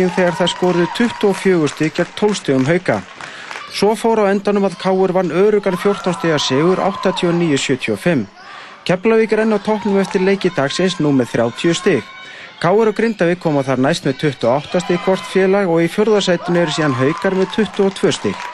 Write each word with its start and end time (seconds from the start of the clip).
leikinn 0.00 0.16
þegar 0.16 0.36
það 0.38 0.50
skoruðu 0.54 0.86
24 0.96 1.68
stík 1.68 1.96
gegn 1.98 2.12
12 2.16 2.36
stígum 2.38 2.62
hauka. 2.64 2.94
Svo 3.70 3.92
fór 3.94 4.22
á 4.24 4.32
endanum 4.32 4.64
að 4.64 4.78
Káur 4.80 5.12
vann 5.12 5.30
örugan 5.30 5.76
14 5.76 6.14
stíga 6.16 6.38
sigur 6.40 6.80
89-75. 6.80 8.24
Keflavík 8.88 9.32
er 9.32 9.42
enn 9.44 9.52
á 9.52 9.60
tóknum 9.60 10.00
eftir 10.00 10.24
leiki 10.24 10.48
dagsins 10.56 10.96
nú 11.00 11.12
með 11.12 11.36
30 11.36 11.76
stíg. 11.76 12.06
Káur 12.60 12.88
og 12.88 12.96
Grindavík 12.96 13.42
koma 13.44 13.64
þar 13.64 13.84
næst 13.84 14.08
með 14.08 14.24
28 14.24 14.80
stíg 14.86 15.04
hvort 15.04 15.28
félag 15.28 15.68
og 15.68 15.84
í 15.84 15.92
fjörðarsætinu 15.92 16.64
eru 16.64 16.72
síðan 16.72 16.96
haukar 16.96 17.36
með 17.36 17.52
22 17.58 18.16
stíg. 18.16 18.48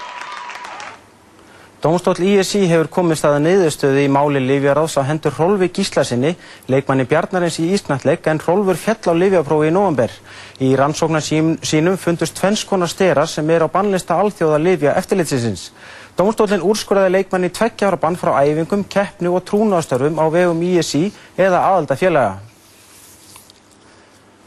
Dómstóll 1.83 2.23
ISI 2.25 2.63
hefur 2.71 2.89
komist 2.89 3.27
aða 3.29 3.37
neyðustöðu 3.45 4.01
í 4.01 4.09
máli 4.09 4.41
Livjaráðs 4.41 4.95
á 4.97 5.05
hendur 5.05 5.35
Rolfi 5.37 5.69
Gíslasinni, 5.77 6.31
leikmanni 6.73 7.05
Bjarnarins 7.05 7.59
í 7.61 7.67
Ísnalleg, 7.77 8.25
en 8.33 8.41
Rolfur 8.41 8.81
fjall 8.81 9.13
á 9.13 9.21
Livjaprófi 9.21 9.69
í 9.69 9.75
november. 9.77 10.15
Í 10.57 10.73
rannsóknar 10.73 11.21
sínum 11.21 12.01
fundust 12.01 12.39
tvennskonar 12.41 12.89
stera 12.89 13.27
sem 13.29 13.53
er 13.53 13.69
á 13.69 13.69
bannlista 13.69 14.17
alþjóða 14.17 14.63
Livja 14.65 14.97
eftirlitsins. 14.97 15.69
Dómstóllin 16.17 16.65
úrskurðaði 16.65 17.13
leikmanni 17.19 17.53
tveggjára 17.53 18.01
bann 18.01 18.17
frá 18.17 18.33
æfingum, 18.41 18.89
keppnu 18.89 19.37
og 19.37 19.45
trúnastörfum 19.45 20.17
á 20.17 20.25
vegum 20.33 20.65
ISI 20.65 21.11
eða 21.37 21.61
aðalda 21.61 22.01
félaga. 22.01 22.46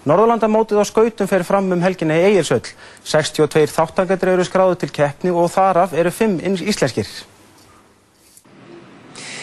Norðurlandamótið 0.08 0.80
á 0.80 0.86
skautum 0.88 1.28
fer 1.28 1.44
fram 1.44 1.68
um 1.76 1.82
helginni 1.84 2.16
í 2.16 2.30
Egilsöll. 2.30 2.64
62 3.04 3.68
þáttangadur 3.74 4.32
eru 4.38 4.46
skráðu 4.48 4.80
til 4.80 4.94
keppni 4.96 5.34
og 5.34 5.52
þaraf 5.52 5.92
eru 5.98 6.14
5 6.14 6.40
íslenskir. 6.72 7.10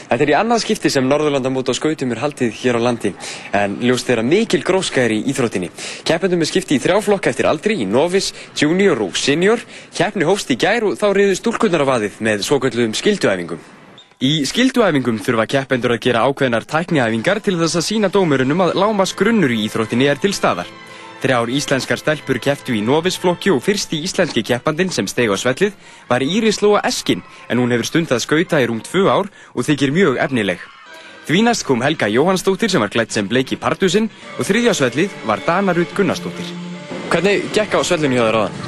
Þetta 0.07 0.23
er 0.23 0.31
í 0.31 0.37
annað 0.39 0.63
skipti 0.63 0.91
sem 0.95 1.07
Norðurlandamót 1.11 1.69
á 1.69 1.75
skautum 1.75 2.15
er 2.15 2.23
haldið 2.23 2.53
hér 2.61 2.79
á 2.79 2.87
landi, 2.87 3.11
en 3.51 3.77
ljóst 3.83 4.09
að 4.15 4.23
mikil 4.31 4.63
gróska 4.63 5.03
er 5.03 5.17
í 5.17 5.23
íþróttinni. 5.33 5.73
Keppendum 6.07 6.47
er 6.47 6.51
skiptið 6.53 6.79
í 6.79 6.85
þrjáflokka 6.87 7.35
eftir 7.35 7.51
aldri, 7.51 7.81
í 7.83 7.91
novis, 7.91 8.31
junior 8.55 9.03
og 9.03 9.19
senior. 9.19 9.61
Keppni 9.99 10.25
hófst 10.25 10.55
í 10.55 10.61
gær 10.63 10.87
og 10.87 11.01
þá 11.01 11.11
reyðu 11.11 11.41
stúlkunnar 11.43 11.83
af 11.83 11.97
aðið 11.99 12.23
með 12.23 12.47
svokvöldluðum 12.47 12.95
skilduæfingum. 12.95 13.76
Í 14.25 14.47
skilduæfingum 14.49 15.19
þurfa 15.21 15.45
keppendur 15.45 15.93
að 15.93 16.07
gera 16.07 16.23
ákveðnar 16.25 16.65
tækniæfingar 16.65 17.37
til 17.45 17.59
þess 17.61 17.77
að 17.77 17.83
sína 17.85 18.09
dómurunum 18.09 18.63
að 18.65 18.79
lámas 18.81 19.11
grunnur 19.13 19.53
í 19.53 19.59
íþróttinni 19.67 20.07
er 20.09 20.17
til 20.17 20.33
staðar. 20.33 20.71
Þrjár 21.21 21.53
íslenskar 21.53 22.01
stelpur 22.01 22.41
kepptu 22.41 22.73
í 22.73 22.81
Novis-flokki 22.81 23.53
og 23.53 23.61
fyrsti 23.67 24.01
íslenski 24.09 24.41
keppandinn 24.41 24.89
sem 24.89 25.05
steg 25.05 25.29
á 25.29 25.37
svellið 25.37 25.77
var 26.09 26.25
Íris 26.25 26.63
Lóa 26.65 26.81
Eskin 26.89 27.21
en 27.53 27.61
hún 27.61 27.77
hefur 27.77 27.91
stundað 27.91 28.25
skauta 28.25 28.63
í 28.65 28.71
rúm 28.71 28.81
tvö 28.81 29.05
ár 29.05 29.29
og 29.53 29.69
þykir 29.69 29.93
mjög 29.93 30.21
efnileg. 30.25 30.65
Því 31.29 31.45
næst 31.45 31.69
kom 31.69 31.85
Helga 31.85 32.09
Jóhannsdóttir 32.09 32.73
sem 32.73 32.81
var 32.81 32.95
klætt 32.95 33.13
sem 33.13 33.29
bleiki 33.29 33.61
partusinn 33.61 34.09
og 34.39 34.49
þriðja 34.49 34.79
svellið 34.81 35.13
var 35.29 35.45
Dana 35.45 35.77
Rudd 35.77 35.93
Gunnarsdóttir. 35.93 36.49
Hvernig 37.13 37.51
gekk 37.53 37.77
á 37.77 37.81
svellinu 37.85 38.17
hjá 38.17 38.31
þér 38.31 38.41
aðan? 38.41 38.61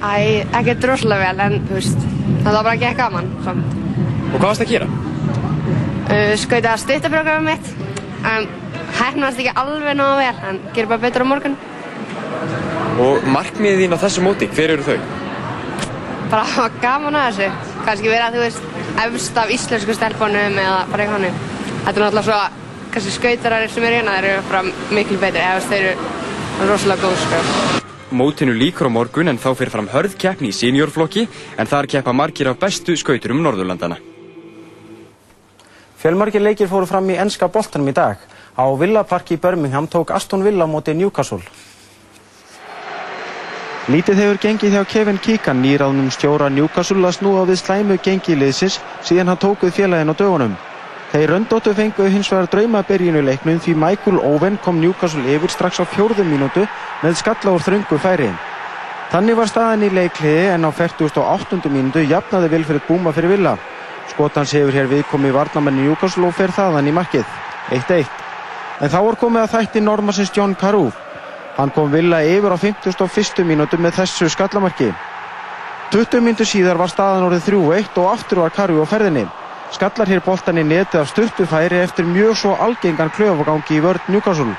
Æ, 0.00 0.44
ekki 0.56 0.80
droslega 0.80 1.34
vel 1.34 1.48
en 1.50 1.66
þú 1.68 1.82
veist, 1.82 2.12
það 2.46 2.54
var 2.54 2.70
bara 2.70 2.80
gekk 2.86 3.02
gaman 3.02 3.34
samt. 3.44 3.82
Og 4.32 4.38
hvað 4.38 4.48
varst 4.48 4.62
það 4.62 4.66
að 4.66 4.72
gera? 4.74 4.88
Uh, 6.06 6.32
Skauta 6.38 6.76
stuttabrógramum 6.80 7.50
mitt. 7.50 7.70
Um, 8.26 8.48
Hæfnast 8.96 9.40
ekki 9.42 9.52
alveg 9.58 9.96
náða 9.98 10.16
vel, 10.20 10.36
en 10.48 10.60
gerir 10.74 10.88
bara 10.90 11.02
betur 11.02 11.24
á 11.24 11.30
morgun. 11.30 11.56
Og 13.02 13.26
markmiðið 13.28 13.82
þín 13.84 13.96
á 13.96 14.02
þessu 14.04 14.24
móti, 14.24 14.48
hver 14.48 14.72
eru 14.76 14.86
þau? 14.86 14.96
Bara 16.30 16.42
að 16.42 16.52
hafa 16.54 16.82
gaman 16.82 17.18
að 17.20 17.40
þessu. 17.40 17.74
Kanski 17.86 18.12
vera, 18.12 18.30
þú 18.34 18.44
veist, 18.44 18.70
efst 19.04 19.40
af 19.42 19.52
íslensku 19.52 19.96
stelpunum 19.98 20.60
eða 20.62 20.78
bara 20.92 21.04
eitthvað 21.04 21.18
hannig. 21.18 21.42
Þetta 21.84 21.92
er 21.92 22.04
náttúrulega 22.06 22.26
svo 22.30 22.38
að 22.38 22.90
kannski 22.94 23.16
skautarar 23.18 23.68
sem 23.70 23.88
eru 23.88 24.00
hérna, 24.00 24.16
þeir 24.16 24.30
eru 24.32 24.48
bara 24.48 24.64
miklu 24.96 25.20
betri. 25.22 25.44
Eða 25.44 25.68
þeir 25.68 25.90
eru 25.92 26.70
rosalega 26.72 27.04
góð, 27.04 27.22
sko. 27.26 27.84
Mótinu 28.16 28.54
líkur 28.56 28.88
á 28.88 28.96
morgun 28.96 29.28
en 29.28 29.42
þá 29.42 29.50
fyrir 29.58 29.74
fram 29.74 29.88
hörð 29.92 30.14
keppni 30.16 30.54
í 30.54 30.56
seniorflokki 30.56 31.26
en 31.58 31.68
þar 31.68 31.90
keppa 31.90 32.14
margir 32.16 32.48
af 32.48 32.60
bestu 32.62 32.96
skauturum 32.96 33.42
Norðurlandana. 33.44 33.98
Fjölmargir 35.96 36.42
leikir 36.44 36.68
fóru 36.68 36.86
fram 36.86 37.08
í 37.08 37.16
ennska 37.16 37.48
boltanum 37.48 37.88
í 37.88 37.94
dag. 37.96 38.20
Á 38.56 38.64
Villapark 38.76 39.30
í 39.32 39.40
Birmingham 39.40 39.88
tók 39.88 40.12
Aston 40.12 40.44
Villa 40.44 40.66
móti 40.68 40.92
Newcastle. 40.94 41.40
Lítið 43.86 44.18
hefur 44.18 44.38
gengið 44.42 44.72
hjá 44.74 44.84
Kevin 44.90 45.18
Keegan 45.22 45.60
nýraðnum 45.62 46.08
stjóra 46.10 46.48
Newcastle 46.50 47.06
að 47.06 47.20
snúa 47.20 47.44
við 47.46 47.60
slæmu 47.60 47.96
gengiðliðsins 48.02 48.80
síðan 49.06 49.30
hann 49.30 49.40
tókuð 49.44 49.72
félagin 49.76 50.10
á 50.10 50.14
dögunum. 50.18 50.56
Þeir 51.12 51.30
röndóttu 51.30 51.72
fenguðu 51.72 52.10
hins 52.10 52.28
vegar 52.32 52.50
draumaberginu 52.50 53.22
leiknum 53.22 53.60
því 53.62 53.76
Michael 53.78 54.18
Owen 54.26 54.58
kom 54.64 54.80
Newcastle 54.82 55.22
yfir 55.30 55.54
strax 55.54 55.78
á 55.78 55.84
fjórðum 55.86 56.28
mínútu 56.28 56.66
með 57.04 57.16
skalla 57.22 57.54
úr 57.54 57.62
þröngu 57.62 58.00
færi. 58.02 58.28
Þannig 59.12 59.38
var 59.38 59.48
staðan 59.48 59.86
í 59.86 59.92
leikliði 59.94 60.50
en 60.56 60.66
á 60.66 60.70
48. 60.74 61.70
mínútu 61.70 62.02
jafnaði 62.02 62.50
Vilfred 62.56 62.84
Búma 62.88 63.14
fyrir 63.14 63.36
Villa. 63.36 63.54
Skotans 64.12 64.52
hefur 64.54 64.74
hér 64.76 64.88
viðkomið 64.90 65.34
varnamenni 65.36 65.86
Newcastle 65.86 66.28
og 66.28 66.36
fer 66.36 66.52
þaðan 66.54 66.88
í 66.88 66.94
markið. 66.94 67.26
1-1. 67.74 68.06
En 68.80 68.92
þá 68.92 68.98
var 69.06 69.18
komið 69.20 69.42
að 69.42 69.52
þætti 69.56 69.82
normasins 69.82 70.32
John 70.36 70.54
Carew. 70.58 70.90
Hann 71.56 71.72
kom 71.72 71.90
Villa 71.92 72.20
yfir 72.22 72.52
á 72.52 72.58
51. 72.60 73.44
mínútu 73.48 73.78
með 73.80 74.02
þessu 74.02 74.28
skallamarki. 74.30 74.92
20 75.92 76.20
mínútu 76.20 76.44
síðar 76.44 76.76
var 76.76 76.92
staðan 76.92 77.26
orðið 77.30 77.48
3-1 77.48 78.00
og 78.02 78.12
aftur 78.12 78.42
var 78.44 78.54
Carew 78.54 78.84
á 78.84 78.86
ferðinni. 78.86 79.24
Skallar 79.74 80.08
hér 80.10 80.22
boltan 80.22 80.60
í 80.60 80.64
netið 80.66 81.00
af 81.00 81.10
stutufæri 81.10 81.80
eftir 81.82 82.06
mjög 82.06 82.36
svo 82.38 82.54
algengan 82.62 83.10
klöfagangi 83.16 83.78
í 83.78 83.82
vörð 83.82 84.10
Newcastle. 84.12 84.54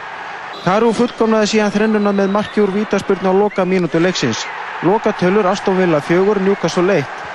Carew 0.66 0.92
fullkomnaði 0.98 1.54
síðan 1.54 1.72
þrennuna 1.72 2.12
með 2.12 2.34
marki 2.34 2.64
úr 2.64 2.74
vítaspurnu 2.76 3.32
á 3.32 3.34
loka 3.34 3.64
mínútu 3.66 4.02
leiksins. 4.04 4.42
Loka 4.84 5.14
tölur 5.16 5.48
Aston 5.48 5.78
Villa 5.78 6.02
4, 6.02 6.42
Newcastle 6.44 6.98
1. 6.98 7.27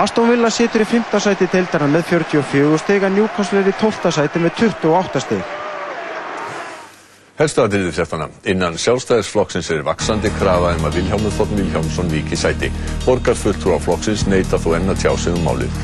Aston 0.00 0.30
Villa 0.30 0.48
situr 0.50 0.82
í 0.82 0.86
5. 0.88 1.18
sæti 1.20 1.46
deildarna 1.52 1.90
með 1.92 2.06
44 2.14 2.78
steg 2.80 3.04
en 3.04 3.12
Newcastle 3.18 3.60
er 3.60 3.68
í 3.68 3.74
12. 3.76 4.12
sæti 4.16 4.40
með 4.40 4.62
28 4.62 5.20
steg. 5.26 5.42
Helstu 7.36 7.62
aðriðið 7.64 7.94
fréttana. 7.96 8.28
Innan 8.48 8.78
sjálfstæðisflokksins 8.80 9.68
er 9.74 9.84
vaksandi 9.84 10.32
krafa 10.38 10.72
um 10.76 10.88
að 10.88 10.98
Vilhjálmur 11.00 11.36
Þorn 11.36 11.56
Vilhjálmsson 11.60 12.12
viki 12.12 12.38
sæti. 12.38 12.72
Borgarfulltrú 13.04 13.76
á 13.76 13.78
flokksins 13.84 14.26
neyta 14.30 14.60
þó 14.60 14.76
enn 14.78 14.92
að 14.92 15.04
tjá 15.04 15.12
sig 15.16 15.36
um 15.36 15.44
málið. 15.48 15.80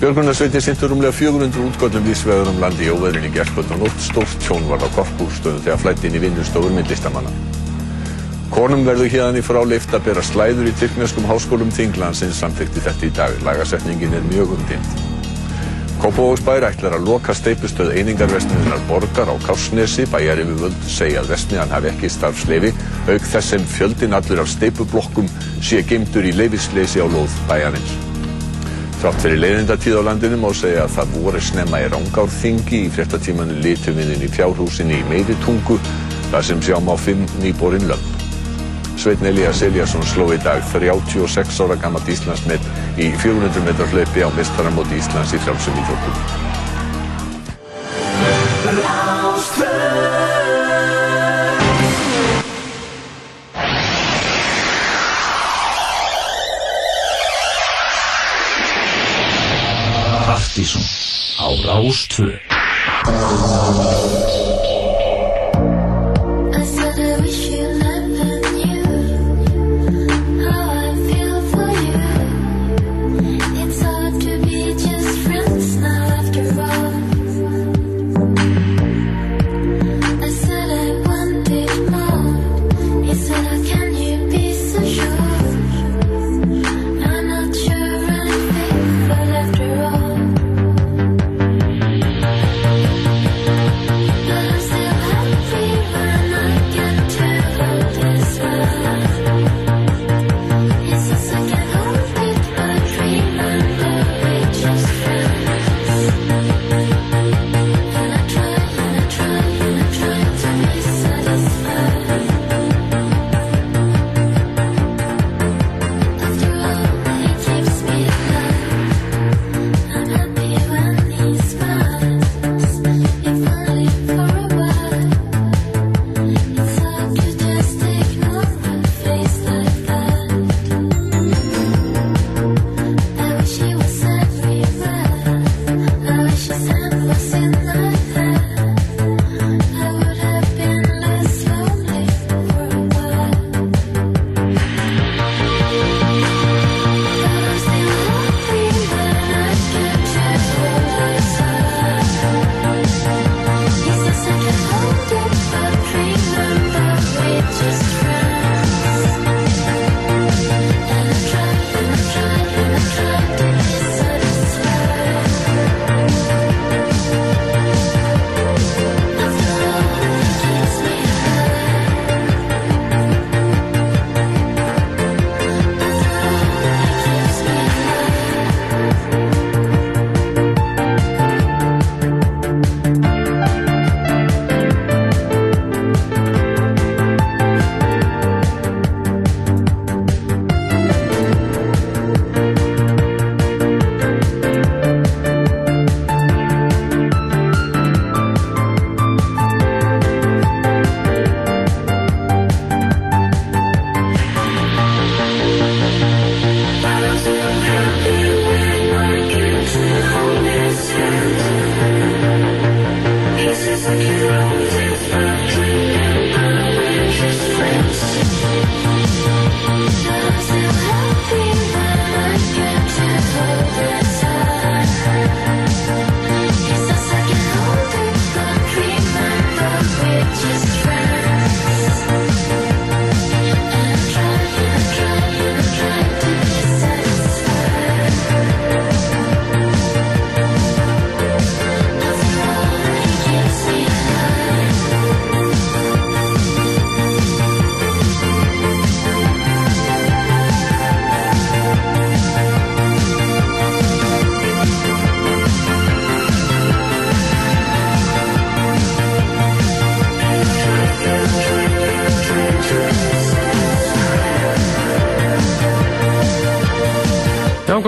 Björgunarsveitir 0.00 0.64
sintur 0.64 0.94
umlega 0.94 1.12
400 1.12 1.64
útgöllum 1.66 2.06
vísvegur 2.06 2.52
um 2.52 2.60
landi 2.62 2.86
í 2.86 2.92
óveðrinni 2.94 3.34
gerðkvöld 3.34 3.74
og 3.76 3.96
stórt 4.00 4.38
tjón 4.46 4.68
var 4.70 4.86
á 4.86 4.88
korpúrstöðu 4.94 5.64
þegar 5.66 5.82
flætti 5.82 6.08
inn 6.08 6.20
í 6.20 6.28
vinnustofur 6.28 6.72
myndlistamanna. 6.78 7.49
Konum 8.50 8.82
verður 8.82 9.12
hérðan 9.12 9.38
í 9.38 9.44
frá 9.46 9.60
leift 9.62 9.92
að 9.94 10.08
bera 10.08 10.22
slæður 10.26 10.72
í 10.72 10.74
tyrkneskum 10.80 11.26
háskólum 11.28 11.70
Þinglandsins 11.74 12.40
samþykti 12.42 12.82
þetta 12.82 13.06
í 13.06 13.10
dag. 13.14 13.36
Lagasetningin 13.46 14.16
er 14.18 14.26
mjög 14.26 14.56
umdind. 14.56 14.96
Kópavóksbær 16.00 16.64
ætlar 16.66 16.96
að 16.96 17.06
loka 17.06 17.34
steipustöð 17.36 17.92
einingarvestniðunar 18.00 18.82
borgar 18.88 19.30
á 19.30 19.36
Kársnesi. 19.44 20.06
Bæjar 20.10 20.40
yfir 20.42 20.58
völd 20.64 20.86
segja 20.90 21.22
að 21.22 21.34
vestniðan 21.34 21.74
hafi 21.76 21.90
ekki 21.92 22.10
starfsleifi, 22.10 22.70
auk 23.06 23.26
þess 23.30 23.52
sem 23.54 23.66
fjöldin 23.76 24.16
allur 24.18 24.40
af 24.42 24.48
steipublokkum 24.50 25.28
sé 25.62 25.82
geimtur 25.86 26.26
í 26.26 26.32
leifisleysi 26.34 27.04
á 27.04 27.06
lóð 27.06 27.36
bæjarins. 27.50 27.92
Þrátt 29.00 29.26
fyrir 29.26 29.44
leiðindatíð 29.44 30.00
á 30.00 30.06
landinu 30.08 30.40
má 30.40 30.48
segja 30.56 30.86
að 30.88 30.96
það 30.96 31.20
voru 31.20 31.44
snemma 31.44 31.84
í 31.84 31.90
Rangárþingi 31.92 32.80
í 32.86 32.90
fréttatímanu 32.96 33.60
litumiðin 33.60 34.24
í 34.26 34.32
fjárhúsinni 34.32 34.98
í 35.00 35.06
meiri 35.12 35.36
tungu, 35.44 35.78
þar 36.32 36.48
sem 36.48 36.64
sjá 36.64 36.80
má 36.80 36.96
fimm 37.00 37.28
nýborinn 37.44 37.88
lömp. 37.92 38.29
Sveitn 39.00 39.24
Elias 39.24 39.62
Eliasson 39.64 40.02
sló 40.04 40.26
í 40.28 40.36
dag 40.44 40.60
36 40.74 41.60
ára 41.64 41.76
gammalt 41.80 42.08
Íslandsmet 42.12 42.60
í 43.00 43.06
400 43.16 43.62
metrar 43.64 43.88
hlaupi 43.94 44.20
á 44.20 44.28
mestaramóti 44.36 44.98
Íslands 45.00 45.32
í 45.32 45.40
frjálsum 45.40 45.72
íþróttum. 45.80 46.12
Partíson 60.28 60.84
á 61.40 61.48
Rástvö 61.64 62.36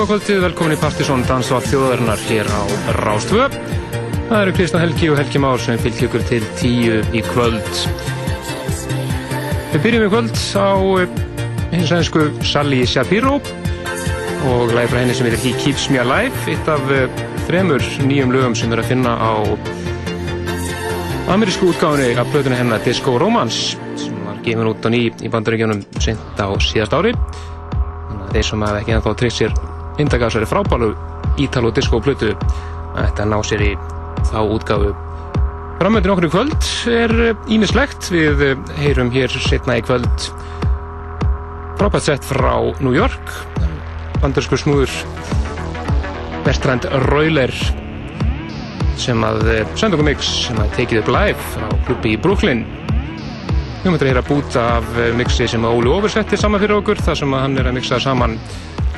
góða 0.02 0.16
kvöldið, 0.16 0.38
velkomin 0.42 0.72
í 0.74 0.78
Partisón 0.82 1.20
Dansa 1.28 1.54
á 1.54 1.60
þjóðarinnar 1.62 2.22
hér 2.26 2.48
á 2.50 2.62
Rástvö. 2.96 3.44
Það 4.26 4.40
eru 4.40 4.54
Kristján 4.56 4.82
Helgi 4.82 5.10
og 5.12 5.18
Helgi 5.20 5.38
Már 5.38 5.60
sem 5.62 5.78
fylgja 5.78 6.08
ykkur 6.08 6.24
til 6.26 6.40
tíu 6.58 6.96
í 7.14 7.20
kvöld. 7.28 7.82
Við 9.70 9.84
byrjum 9.84 10.06
í 10.08 10.10
kvöld 10.10 10.40
á 10.58 10.74
eh, 11.04 11.14
hins 11.70 11.92
aðeinsku 11.94 12.24
Sally 12.42 12.82
Shapiro 12.82 13.36
og 14.50 14.74
læg 14.74 14.90
frá 14.90 14.98
henni 15.04 15.14
sem 15.14 15.28
heitir 15.28 15.44
He 15.44 15.52
Keeps 15.62 15.86
Me 15.92 16.02
Alive, 16.02 16.34
eitt 16.50 16.70
af 16.72 16.82
eh, 16.90 17.06
þremur 17.46 17.86
nýjum 18.02 18.34
lögum 18.34 18.56
sem 18.58 18.74
er 18.74 18.82
að 18.82 18.90
finna 18.90 19.14
á 19.14 19.38
amerísku 21.30 21.70
útgáðunni 21.70 22.16
af 22.18 22.32
blöðunni 22.32 22.58
hennar 22.58 22.82
Disco 22.82 23.20
Romance 23.22 23.78
sem 24.00 24.18
var 24.26 24.42
gefin 24.42 24.72
út 24.72 24.82
á 24.82 24.90
ný 24.90 25.12
í 25.12 25.30
bandaríkjónum 25.30 25.84
sent 26.02 26.42
á 26.42 26.50
síðast 26.58 26.98
ári. 26.98 27.14
Þeir 28.32 28.48
sem 28.50 28.66
hafa 28.66 28.82
ekki 28.82 28.96
ennþá 28.96 29.14
tryggt 29.20 29.38
sér 29.38 29.54
indak 30.00 30.22
af 30.22 30.32
þessari 30.32 30.48
frábælu 30.48 30.92
Ítalo 31.40 31.72
disco 31.72 32.00
plötu. 32.00 32.34
Þetta 32.92 33.24
ná 33.24 33.38
sér 33.44 33.64
í 33.64 33.72
þá 34.28 34.38
útgáfu. 34.44 34.92
Framöndin 35.80 36.12
okkur 36.12 36.28
í 36.28 36.30
kvöld 36.30 36.66
er 36.92 37.12
ímislegt 37.50 38.10
við 38.12 38.42
eh, 38.46 38.58
heyrum 38.78 39.10
hér 39.10 39.32
setna 39.32 39.78
í 39.80 39.82
kvöld 39.82 40.28
frábært 41.80 42.06
sett 42.06 42.26
frá 42.28 42.60
New 42.84 42.94
York. 42.94 43.32
Bandarsku 44.22 44.60
snúður 44.60 44.92
Bertrand 46.44 46.86
Royler 47.08 47.50
sem 49.00 49.24
að 49.26 49.42
eh, 49.50 49.64
senda 49.74 49.96
okkur 49.96 50.06
mix 50.12 50.28
sem 50.46 50.60
að 50.62 50.76
tekið 50.76 51.02
upp 51.02 51.10
live 51.16 51.48
frá 51.56 51.66
klubbi 51.88 52.14
í 52.14 52.20
Brooklyn. 52.20 52.62
Við 53.82 53.88
möndum 53.88 54.04
að 54.04 54.10
heyra 54.12 54.26
búta 54.28 54.66
af 54.76 54.92
eh, 55.00 55.10
mixi 55.18 55.48
sem 55.50 55.66
Óli 55.66 55.90
Oversetti 55.90 56.38
saman 56.38 56.62
fyrir 56.62 56.78
okkur 56.78 57.02
þar 57.02 57.18
sem 57.24 57.34
að 57.34 57.42
hann 57.48 57.58
er 57.58 57.72
að 57.72 57.80
mixa 57.80 57.98
saman 58.04 58.36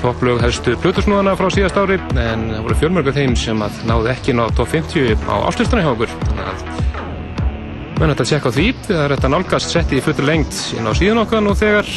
topplög 0.04 0.42
helstu 0.42 0.74
Plutusnúðana 0.82 1.32
frá 1.38 1.46
síðast 1.52 1.78
ári 1.80 1.96
en 2.20 2.42
það 2.50 2.64
voru 2.66 2.74
fjölmörgu 2.82 3.12
þeim 3.16 3.36
sem 3.40 3.62
að 3.64 3.78
náðu 3.88 4.10
ekki 4.12 4.34
ná 4.36 4.42
top 4.52 4.68
50 4.74 5.22
á 5.24 5.34
áslustana 5.48 5.84
hjá 5.84 5.92
okkur. 5.94 6.12
Þannig 6.26 6.50
að 6.50 6.64
maður 7.94 8.10
hægt 8.10 8.20
að 8.24 8.28
tjekka 8.28 8.52
á 8.52 8.56
því 8.56 8.66
það 8.84 9.00
er 9.04 9.14
þetta 9.14 9.30
nálgast 9.32 9.72
setti 9.72 9.96
í 9.96 10.02
fullur 10.04 10.28
lengt 10.28 10.58
inn 10.76 10.90
á 10.90 10.92
síðan 10.98 11.22
okkar 11.22 11.44
nú 11.46 11.54
þegar. 11.56 11.88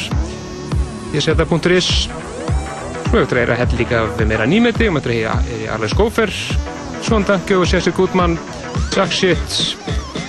Ég 1.12 1.24
setja 1.24 1.48
punktur.is 1.48 1.90
Mögtur 3.12 3.42
er 3.42 3.52
að 3.52 3.62
hella 3.62 3.78
líka 3.82 4.02
við 4.16 4.32
meira 4.32 4.48
nýmeti 4.48 4.88
og 4.88 4.96
mögtur 4.96 5.14
er 5.14 5.44
í 5.58 5.68
Arleis 5.72 5.96
Gófer 5.96 6.32
Svon 7.04 7.28
Danke 7.28 7.56
og 7.56 7.68
Jesse 7.68 7.92
Gutmann 7.96 8.38
Jack 8.94 9.12
Shit, 9.12 9.60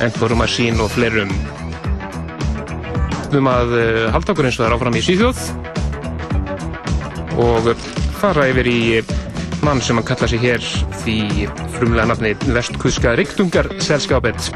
Emperor 0.03 0.35
Machine 0.39 0.83
og 0.83 0.91
fleirum. 0.93 1.31
Við 3.29 3.39
um 3.39 3.51
að 3.51 3.75
halda 4.15 4.33
okkur 4.33 4.47
eins 4.49 4.59
og 4.59 4.65
það 4.65 4.71
er 4.71 4.79
áfram 4.79 4.99
í 4.99 5.05
síðjóð 5.05 5.43
og 7.39 7.71
fara 8.19 8.47
yfir 8.51 8.69
í 8.69 8.79
mann 9.65 9.81
sem 9.83 9.99
hann 9.99 10.07
kalla 10.07 10.27
sig 10.27 10.41
hér 10.43 10.63
því 11.03 11.17
frumlega 11.77 12.09
nafni 12.11 12.33
Vestkuska 12.55 13.15
Riktungar 13.19 13.71
Selskapet 13.83 14.51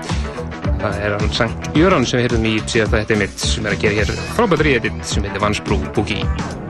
það 0.83 0.99
er 0.99 1.15
hann 1.17 1.35
Sankt 1.35 1.71
Jöran 1.77 2.07
sem 2.07 2.19
við 2.19 2.27
heyrðum 2.27 2.49
í 2.49 2.57
síðan 2.65 2.93
þetta 2.97 3.21
mitt 3.23 3.47
sem 3.53 3.67
er 3.67 3.77
að 3.77 3.85
gera 3.85 4.01
hér 4.01 4.17
frábært 4.35 4.67
ríðið 4.67 4.99
sem 5.13 5.27
heitir 5.27 5.43
Vansbrú 5.43 5.79
Boogie 5.95 6.62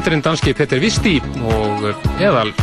Áhætturinn 0.00 0.22
danski 0.24 0.54
Peter 0.56 0.78
Visti 0.80 1.18
og 1.44 1.82
eðal 2.24 2.54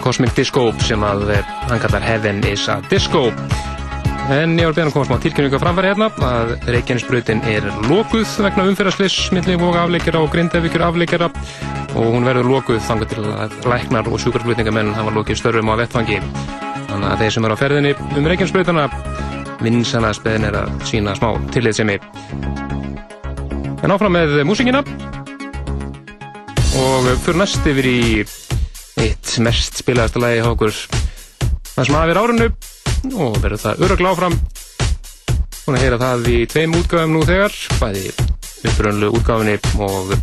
Cosmic 0.00 0.32
Disco 0.32 0.70
sem 0.80 1.02
að 1.04 1.26
eh, 1.34 1.50
hann 1.68 1.82
kallar 1.82 2.00
Heaven 2.00 2.40
is 2.48 2.62
a 2.72 2.78
Disco. 2.88 3.26
En 4.32 4.56
ég 4.56 4.70
var 4.70 4.78
beðan 4.78 4.88
að 4.88 4.94
koma 4.94 5.10
smá 5.10 5.18
tilkynningu 5.20 5.58
að 5.58 5.64
framfæri 5.66 5.90
hérna 5.90 6.08
að 6.30 6.54
Reykjanesbrautin 6.72 7.44
er 7.52 7.68
lokuð 7.90 8.32
vegna 8.46 8.64
umferðarslis, 8.70 9.18
myndlífóka 9.36 9.84
afleikjara 9.84 10.24
og 10.24 10.32
grindavíkjur 10.32 10.86
afleikjara 10.88 11.28
og 11.28 12.00
hún 12.00 12.24
verður 12.30 12.48
lokuð 12.54 12.80
þangar 12.88 13.12
til 13.12 13.28
að 13.44 13.60
læknar 13.74 14.08
og 14.08 14.24
sjúkarflutningamenn 14.24 14.96
hafa 14.96 15.16
lokið 15.20 15.42
störfum 15.42 15.76
á 15.76 15.76
vettfangi. 15.84 16.22
Þannig 16.88 17.08
að 17.12 17.26
þeir 17.26 17.36
sem 17.36 17.50
eru 17.50 17.60
á 17.60 17.62
ferðinni 17.66 17.96
um 18.00 18.32
Reykjanesbrautana 18.32 18.88
vinsanlega 19.60 20.16
speðin 20.16 20.48
er 20.48 20.62
að 20.64 20.76
sína 20.88 21.18
smá 21.20 21.34
tillitsemi. 21.52 22.00
En 23.82 23.92
áfram 23.92 24.16
með 24.16 24.40
músíkina 24.48 24.80
fyrir 27.20 27.38
næst 27.40 27.66
yfir 27.68 27.86
í 27.88 27.98
eitt 29.02 29.32
mest 29.44 29.80
spilaðasta 29.82 30.22
lagi 30.22 30.40
okkur. 30.46 30.72
Það 31.72 31.86
sem 31.88 31.96
hafi 31.98 32.10
verið 32.10 32.22
árunnu 32.22 32.48
og 33.12 33.38
verður 33.42 33.62
það 33.62 33.82
öruglega 33.86 34.14
áfram. 34.14 34.36
Og 35.62 35.78
heyra 35.78 35.98
það 36.00 36.30
í 36.32 36.38
tveim 36.50 36.76
útgáðum 36.78 37.16
nú 37.16 37.22
þegar 37.28 37.56
bæði 37.82 38.12
upprönnlu 38.70 39.12
útgáðunni 39.18 39.58
og 39.84 40.14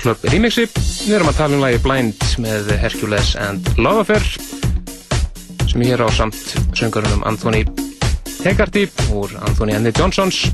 Club 0.00 0.26
Remixi. 0.32 0.68
Við 0.70 1.16
erum 1.18 1.32
að 1.32 1.40
tala 1.40 1.58
um 1.58 1.64
lagi 1.64 1.82
Blind 1.84 2.26
með 2.42 2.72
Hercules 2.82 3.34
and 3.42 3.74
Love 3.78 4.06
Affair 4.06 4.26
sem 5.72 5.82
er 5.82 5.94
hér 5.94 6.04
á 6.04 6.08
samt 6.12 6.56
söngarunum 6.76 7.24
Anthony 7.28 7.64
Hegarty 8.44 8.88
úr 9.14 9.32
Anthony 9.46 9.74
and 9.74 9.88
the 9.88 9.94
Johnsons 9.96 10.50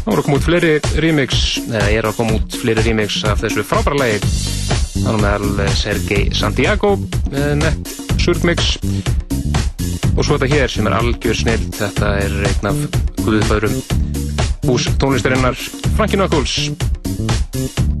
Það 0.00 0.10
voru 0.10 0.22
að 0.22 0.26
koma 0.26 0.38
út 0.38 0.46
fleiri 0.46 0.72
remix, 1.04 1.40
eða 1.68 1.88
er 1.92 2.08
að 2.08 2.16
koma 2.16 2.36
út 2.38 2.56
fleiri 2.62 2.84
remix 2.86 3.20
af 3.28 3.42
þessu 3.44 3.64
frábæra 3.68 4.00
lagi. 4.00 4.18
Þannig 5.00 5.22
meðal 5.22 5.68
Sergei 5.76 6.30
Santiago 6.36 6.94
með 7.30 7.52
nett 7.60 7.92
surgmix. 8.20 8.74
Og 10.16 10.24
svo 10.24 10.36
þetta 10.36 10.50
hér 10.54 10.72
sem 10.72 10.88
er 10.88 10.96
algjör 10.98 11.38
snill, 11.38 11.68
þetta 11.76 12.14
er 12.24 12.34
einn 12.48 12.70
af 12.72 12.82
guðfæðurum 13.20 13.78
hús 14.66 14.88
tónlistarinnar 15.00 15.56
Frankie 15.96 16.18
Knuckles. 16.18 16.70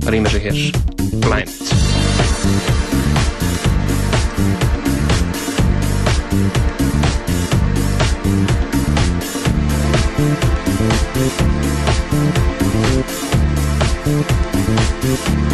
Það 0.00 0.12
rýmur 0.16 0.30
sig 0.34 0.48
hér, 0.48 0.58
Blind. 1.20 1.54
As 11.20 11.59
Thank 15.22 15.44
you. 15.44 15.49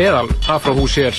Eðal 0.00 0.28
afróhús 0.50 0.96
hér 0.98 1.18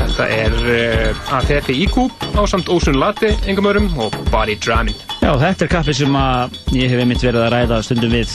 Þetta 0.00 0.26
er 0.32 0.54
uh, 0.64 1.36
ATF 1.38 1.70
IQ 1.74 1.96
á 2.34 2.42
samt 2.50 2.70
Ósun 2.72 2.98
Latte 2.98 3.34
engum 3.46 3.68
örum 3.70 3.88
og 4.00 4.16
Body 4.32 4.56
Dramin 4.58 4.96
Já, 5.20 5.34
þetta 5.36 5.66
er 5.66 5.70
kappi 5.70 5.94
sem 5.94 6.14
að 6.16 6.56
ég 6.74 6.90
hef 6.90 7.02
einmitt 7.02 7.22
verið 7.22 7.44
að 7.44 7.52
ræða 7.54 7.80
stundum 7.86 8.14
við 8.14 8.32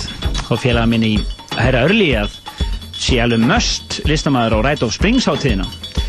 á 0.47 0.53
félaga 0.53 0.89
minn 0.91 1.05
í 1.07 1.15
Herra 1.57 1.85
Örli 1.87 2.11
að 2.19 2.35
sé 2.99 3.19
alveg 3.23 3.41
möst 3.43 3.99
listamæður 4.07 4.59
á 4.61 4.65
Ride 4.69 4.85
of 4.85 4.93
Springs 4.95 5.27
hátíðina. 5.29 5.65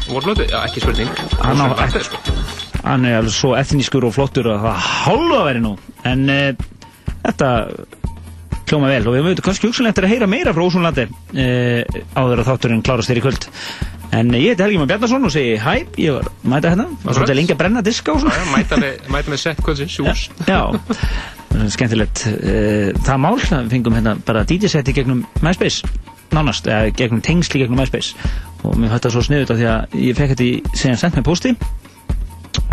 Voru 0.06 0.28
blötu? 0.28 0.46
Já, 0.50 0.60
ekki 0.68 0.84
spurning 0.84 1.10
Hann 1.42 1.60
á 1.60 1.66
Latte, 1.72 2.02
sko. 2.06 2.20
Hann 2.84 3.08
er 3.08 3.18
alveg 3.20 3.34
svo 3.34 3.54
etnískur 3.58 4.06
og 4.06 4.14
flottur 4.14 4.52
að 4.52 4.66
það 4.68 4.84
hálfa 4.86 5.40
veri 5.48 5.64
nú. 5.64 5.72
En 6.06 6.26
uh, 6.30 6.66
þetta 7.24 7.50
hljóma 8.70 8.88
vel. 8.90 9.02
Og 9.06 9.14
við 9.16 9.26
veitum 9.30 9.46
kannski 9.46 9.68
hugsanlegt 9.70 10.00
er 10.00 10.06
að 10.08 10.12
heyra 10.14 10.28
meira 10.30 10.54
frá 10.56 10.64
Ósunlandi 10.66 11.04
uh, 11.06 12.00
áður 12.18 12.42
að 12.42 12.48
þátturinn 12.50 12.82
klárast 12.86 13.10
þér 13.12 13.20
í 13.20 13.24
kvöld. 13.26 13.46
En 14.16 14.30
uh, 14.32 14.38
ég 14.40 14.52
heiti 14.54 14.64
Helgi 14.66 14.80
Már 14.80 14.90
Bjarnason 14.90 15.26
og 15.28 15.32
segi 15.34 15.54
hæ, 15.62 15.72
ég 16.00 16.16
var 16.16 16.26
að 16.30 16.50
mæta 16.52 16.72
hérna, 16.72 16.88
var 17.04 17.16
svolítið 17.18 17.38
lengi 17.40 17.54
að 17.56 17.60
brenna 17.62 17.82
diska 17.86 18.14
og 18.14 18.22
svona. 18.24 18.34
Já, 18.38 18.50
mæta 18.56 18.78
með, 18.82 19.00
mæta 19.14 19.32
með 19.34 19.42
sett 19.42 19.62
kvöldsins, 19.66 19.96
sjús 19.96 20.26
Já, 20.46 20.60
skemmtilegt 21.74 22.26
Eh, 22.26 22.90
Það 23.06 23.22
mál, 23.22 23.34
við 23.40 23.72
fengum 23.74 23.96
hérna 23.98 24.16
bara 24.26 24.44
DJ-seti 24.46 24.94
gegnum 24.96 25.24
MySpace 25.44 25.86
nánast, 26.34 26.66
eða 26.66 26.90
gegnum 26.98 27.20
tengsli 27.24 27.60
gegnum 27.62 27.78
MySpace. 27.80 28.16
Og 28.66 28.74
mér 28.78 28.90
hætti 28.96 29.06
það 29.08 29.14
svo 29.14 29.22
sniðut 29.28 29.52
af 29.54 29.60
því 29.60 29.66
að 29.70 29.94
ég 30.02 30.16
fekk 30.18 30.32
þetta 30.34 30.46
í 30.46 30.78
sem 30.82 30.96
sendt 30.98 31.16
með 31.20 31.26
posti 31.28 31.52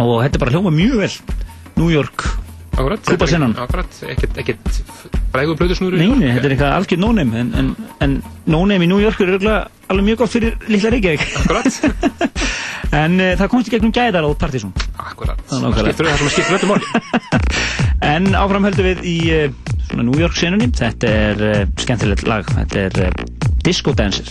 og 0.01 0.15
þetta 0.23 0.41
bara 0.41 0.53
hljóma 0.55 0.71
mjög 0.73 0.95
vel. 1.03 1.11
New 1.77 1.89
York 1.93 2.25
Akkurat, 2.73 3.03
Kúpa 3.05 3.27
sennan. 3.29 3.53
Akkurat, 3.61 3.99
ekkert, 4.09 4.37
ekkert 4.41 4.79
brægu 5.33 5.53
plötusnúru 5.57 5.97
Nei, 5.97 6.07
nei, 6.17 6.31
þetta 6.33 6.47
er 6.47 6.55
eitthvað 6.55 6.75
algjör 6.79 7.01
no-name 7.03 7.39
en, 7.41 7.51
en, 7.59 7.69
en 8.01 8.15
no-name 8.49 8.87
í 8.87 8.89
New 8.89 9.01
York 9.01 9.21
er 9.21 9.35
alveg 9.37 10.07
mjög 10.07 10.23
gott 10.23 10.33
fyrir 10.33 10.55
litla 10.71 10.91
Reykjavík. 10.93 11.25
Akkurat, 11.43 11.69
en 13.03 13.19
uh, 13.21 13.33
það 13.39 13.51
komst 13.53 13.69
í 13.69 13.75
gegnum 13.75 13.93
gæðar 13.93 14.25
á 14.25 14.29
Partizón 14.41 14.73
akkurat. 14.97 15.39
Það. 15.49 15.67
Skiptir 15.77 16.09
það 16.09 16.17
sem 16.17 16.31
að 16.31 16.35
skiptir 16.37 16.59
öllu 16.59 16.71
máli. 16.73 16.85
En 18.03 18.33
áfram 18.35 18.65
höldum 18.67 18.89
við 18.89 19.05
í 19.07 19.17
uh, 19.31 19.75
svona 19.87 20.03
New 20.09 20.19
York 20.19 20.35
senunni 20.35 20.67
Þetta 20.75 21.13
er 21.29 21.43
uh, 21.47 21.61
skemmtilegt 21.79 22.27
lag. 22.27 22.49
Þetta 22.57 22.87
er 22.89 23.21
Disco 23.63 23.93
Dancer 23.95 24.27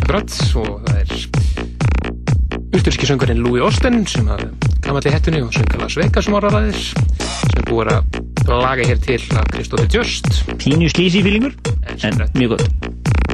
Akkurat, 0.00 0.40
og 0.58 0.80
það 0.88 1.04
er 1.04 1.53
Usturski 2.74 3.06
söngurinn 3.06 3.38
Louis 3.38 3.62
Austin 3.62 4.00
sem 4.10 4.26
að 4.34 4.48
gamalli 4.82 5.12
hettunni 5.14 5.42
og 5.44 5.52
söngar 5.54 5.84
Las 5.84 5.94
Vegas 6.00 6.26
sem 6.26 6.34
áraðir 6.34 6.80
sem 6.80 7.68
búið 7.68 7.92
að 7.94 8.50
laga 8.50 8.88
hér 8.88 8.98
til 9.04 9.20
af 9.38 9.46
Kristófi 9.54 9.86
Just 9.94 10.42
Pínu 10.58 10.90
slísi 10.90 11.22
fílingur 11.22 11.54
En 12.02 12.18
mjög 12.34 12.56
gott 12.56 13.33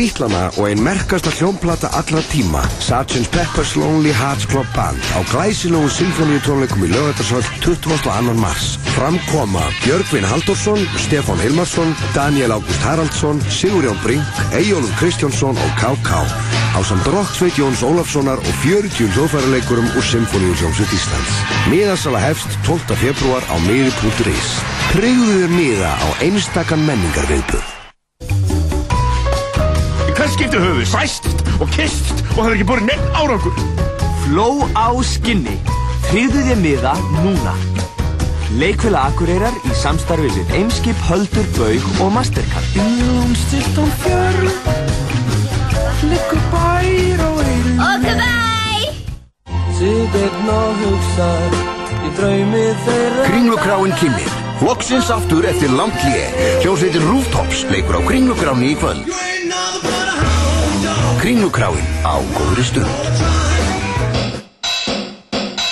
Bítlana 0.00 0.46
og 0.56 0.64
ein 0.70 0.80
merkasta 0.80 1.28
hljómplata 1.28 1.90
allra 1.92 2.22
tíma 2.32 2.62
Sgt. 2.80 3.26
Pepper's 3.34 3.74
Lonely 3.76 4.14
Hearts 4.16 4.46
Club 4.48 4.68
Band 4.72 4.96
á 5.12 5.20
glæsilegu 5.28 5.90
symfóníutónleikum 5.92 6.86
í 6.86 6.88
lögatarsvöld 6.88 7.44
22. 7.60 8.32
mars 8.40 8.78
Framkoma 8.94 9.66
Björgvin 9.84 10.24
Halldórsson, 10.24 10.80
Stefán 10.96 11.42
Hilmarsson, 11.44 11.92
Daniel 12.14 12.56
Ágúst 12.56 12.80
Haraldsson, 12.80 13.42
Sigurjón 13.52 13.98
Brink, 14.02 14.24
Eyjólfur 14.56 14.96
Kristjánsson 14.96 15.60
og 15.60 15.72
K.K. 15.76 16.10
á 16.72 16.80
samt 16.80 17.04
Rokksveit 17.04 17.60
Jóns 17.60 17.84
Ólafssonar 17.84 18.40
og 18.40 18.54
40 18.64 19.04
hljóðfæraleikurum 19.12 19.90
úr 20.00 20.06
Symfóníuhljómsveit 20.12 20.94
Íslands. 20.96 21.34
Miðasala 21.68 22.22
hefst 22.24 22.56
12. 22.64 22.96
februar 23.04 23.44
á 23.52 23.56
miði.is. 23.68 24.48
Tryggðu 24.94 25.36
þér 25.42 25.54
miða 25.58 25.92
á 25.92 26.08
einstakann 26.24 26.88
menningarviðböð. 26.88 27.79
Höfuð? 30.80 31.00
Sæst 31.00 31.24
og 31.60 31.68
kist 31.74 32.24
og 32.36 32.44
það 32.44 32.48
er 32.48 32.54
ekki 32.56 32.66
borðið 32.68 32.86
neitt 32.88 33.16
árangur. 33.18 33.56
Fló 34.24 34.46
á 34.72 34.88
skinni. 35.04 35.56
Tryggðu 36.08 36.44
þér 36.46 36.60
miða 36.62 36.92
núna. 37.20 37.54
Leikfélag 38.58 39.12
Akureyrar 39.12 39.56
í 39.68 39.74
samstarfi 39.78 40.30
við 40.34 40.54
Eimskip, 40.56 40.98
Höldur, 41.06 41.46
Baug 41.58 41.84
og 42.00 42.12
Mastercard. 42.16 42.66
Blómstilt 42.74 43.78
á 43.78 43.84
fjörl 44.02 44.48
Liggur 46.10 46.40
bær 46.50 47.22
á 47.22 47.30
eyrum 47.44 47.82
Og 47.86 48.06
bæ! 48.08 48.34
Sitt 49.78 50.16
einn 50.24 50.50
og 50.50 50.80
hugsar 50.80 51.58
Í 52.00 52.12
draumi 52.16 52.64
þeirra 52.86 53.28
Kringlukráin 53.28 53.98
kynir. 54.00 54.32
Loksins 54.64 55.12
aftur 55.12 55.46
eftir 55.48 55.72
langt 55.76 56.00
hlje. 56.04 56.24
Hljómsveitin 56.64 57.04
Rooftops 57.06 57.66
leikur 57.68 58.00
á 58.00 58.02
Kringlukráni 58.08 58.72
í 58.72 58.80
kvöld. 58.80 59.19
Kringlukráin 61.20 61.84
á 62.00 62.16
góðri 62.32 62.64
stund. 62.64 62.88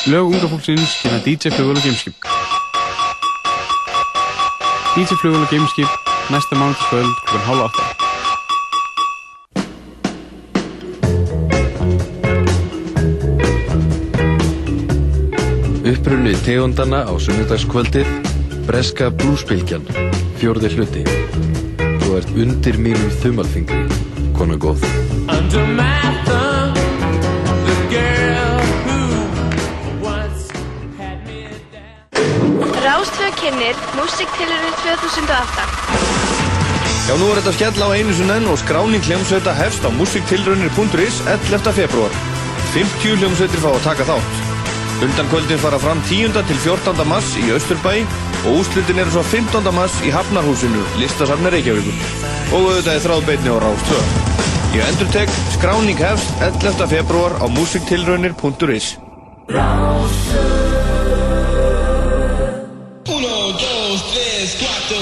Lög 0.04 0.28
unga 0.28 0.44
fólksins 0.44 0.92
kynna 1.00 1.22
DJ 1.24 1.48
Flugvel 1.56 1.80
og 1.80 1.84
Gameskip. 1.86 2.12
DJ 4.92 5.16
Flugvel 5.16 5.40
og 5.40 5.48
Gameskip 5.48 5.88
næsta 6.28 6.52
mánudagskvöld 6.52 7.14
klukkan 7.24 7.46
hálfa 7.48 7.64
átta. 7.64 7.84
Upprunni 15.88 16.36
tegundana 16.44 17.08
á 17.08 17.12
sunnudagskvöldið 17.16 18.06
Breska 18.68 19.08
blúsbylgjan 19.08 19.88
Fjórði 20.36 20.76
hluti 20.76 21.08
Þú 22.04 22.16
ert 22.20 22.36
undir 22.36 22.76
mínum 22.76 23.12
þumalfingri 23.24 23.86
Kona 24.36 24.60
góð 24.60 25.07
Under 25.28 25.64
my 25.80 26.00
thumb 26.26 26.74
The 27.68 27.76
girl 27.92 28.58
who 28.86 29.00
once 30.02 30.48
had 30.98 31.18
me 31.28 31.48
Rástvö 32.84 33.28
kynir 33.40 33.76
Músiktilurinn 33.96 34.76
2008 34.82 35.68
Já, 37.08 37.16
nú 37.16 37.30
er 37.32 37.38
þetta 37.40 37.52
skell 37.56 37.80
á 37.80 37.88
einu 37.96 38.12
sinni 38.12 38.50
og 38.52 38.58
skráning 38.60 39.00
hljómsveita 39.00 39.54
hefst 39.56 39.80
á 39.80 39.88
musiktilraunir.is 39.96 41.22
11. 41.24 41.72
februar. 41.72 42.12
50 42.74 43.16
hljómsveitir 43.22 43.62
fá 43.64 43.70
að 43.72 43.86
taka 43.86 44.04
þátt. 44.10 44.42
Undankvöldin 45.06 45.62
fara 45.62 45.80
fram 45.80 46.04
10. 46.04 46.36
til 46.36 46.60
14. 46.66 47.08
mars 47.08 47.32
í 47.40 47.48
Östurbæ 47.56 47.96
og 48.44 48.60
úslitin 48.60 49.00
eru 49.00 49.16
svo 49.16 49.24
15. 49.24 49.72
mars 49.72 49.96
í 50.04 50.12
Hafnarhúsinu, 50.12 50.84
listasafni 51.00 51.56
Reykjavíkur. 51.56 51.96
Og 52.52 52.60
auðvitað 52.60 52.96
er 52.98 53.04
þráðbeitni 53.08 53.56
á 53.56 53.62
Rást 53.64 53.94
2. 53.96 54.17
Ég 54.72 54.82
endur 54.84 55.08
tek, 55.08 55.28
skráning 55.54 55.98
hefst 55.98 56.28
11. 56.40 56.86
februar 56.86 57.32
á 57.40 57.46
musiktilraunir.is. 57.48 58.98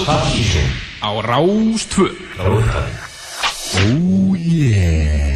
Partíson 0.06 0.68
á 1.02 1.10
Rástvö 1.18 2.06
Oh 2.38 4.36
yeah 4.38 5.26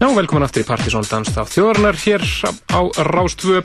Já, 0.00 0.08
velkomin 0.08 0.42
aftur 0.42 0.64
í 0.64 0.66
Partíson 0.66 1.04
dans 1.06 1.28
þá 1.30 1.44
þjóðarnar 1.46 2.00
hér 2.00 2.24
á 2.72 2.80
Rástvö 3.12 3.60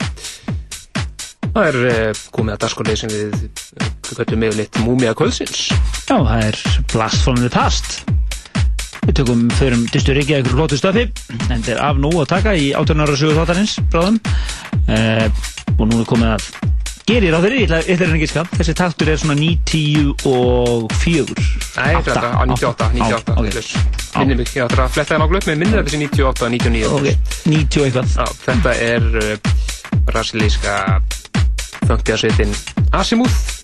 Það 1.54 1.66
er 1.68 1.78
eh, 1.90 2.22
komið 2.34 2.54
að 2.54 2.62
dagskorleið 2.64 3.00
sem 3.02 3.12
við 3.12 3.42
eh, 3.80 3.90
köttum 4.12 4.42
með 4.42 4.60
litt 4.62 4.80
múmia 4.84 5.14
kvöldsins. 5.16 5.68
Já, 6.08 6.16
það 6.16 6.46
er 6.48 6.62
Blast 6.92 7.24
from 7.24 7.40
the 7.42 7.50
Past. 7.52 8.00
Við 9.08 9.14
tökum 9.22 9.46
förum 9.56 9.84
dystur 9.92 10.18
ekki 10.20 10.36
eitthvað 10.36 10.60
lótu 10.60 10.78
stöfi 10.78 11.06
en 11.48 11.62
þetta 11.62 11.76
er 11.76 11.84
af 11.86 12.00
nú 12.00 12.10
að 12.20 12.32
taka 12.34 12.52
í 12.58 12.72
18 12.76 13.04
ára 13.04 13.16
sögur 13.16 13.38
þáttarins 13.40 13.78
bráðum. 13.92 14.18
Uh, 14.88 15.28
og 15.78 15.86
nú 15.88 16.02
er 16.02 16.08
komið 16.08 16.34
að 16.34 16.48
gerir 17.08 17.32
á 17.32 17.40
þeirri, 17.40 17.62
ég 17.64 17.70
ætla 17.94 18.08
að 18.12 18.24
skap 18.28 18.50
þessi 18.58 18.74
taktur 18.76 19.10
er 19.12 19.20
svona 19.20 19.36
90 19.38 20.26
og 20.28 20.92
4 21.00 21.24
Nei, 21.24 21.94
þetta 22.04 22.12
er 22.12 22.26
á 22.36 22.44
98, 22.44 22.88
98 22.98 23.36
ok. 23.38 23.70
Minnir 24.18 24.40
mig, 24.42 24.52
ég 24.52 24.66
ætla 24.66 24.84
að 24.84 24.96
fletta 24.96 25.16
á 25.16 25.26
glöp 25.30 25.48
með 25.48 25.62
minnir 25.62 25.80
þetta 25.80 25.94
sé 25.94 26.02
98, 26.04 26.50
99 26.58 26.92
Ok, 26.98 27.08
90 27.48 27.80
og 27.80 27.88
eitthvað. 27.88 28.36
Þetta 28.44 28.76
er 28.90 29.08
uh, 29.22 29.56
brasilíska 30.08 30.76
funktiðarsveitin 31.88 32.52
Azimuth 32.96 33.58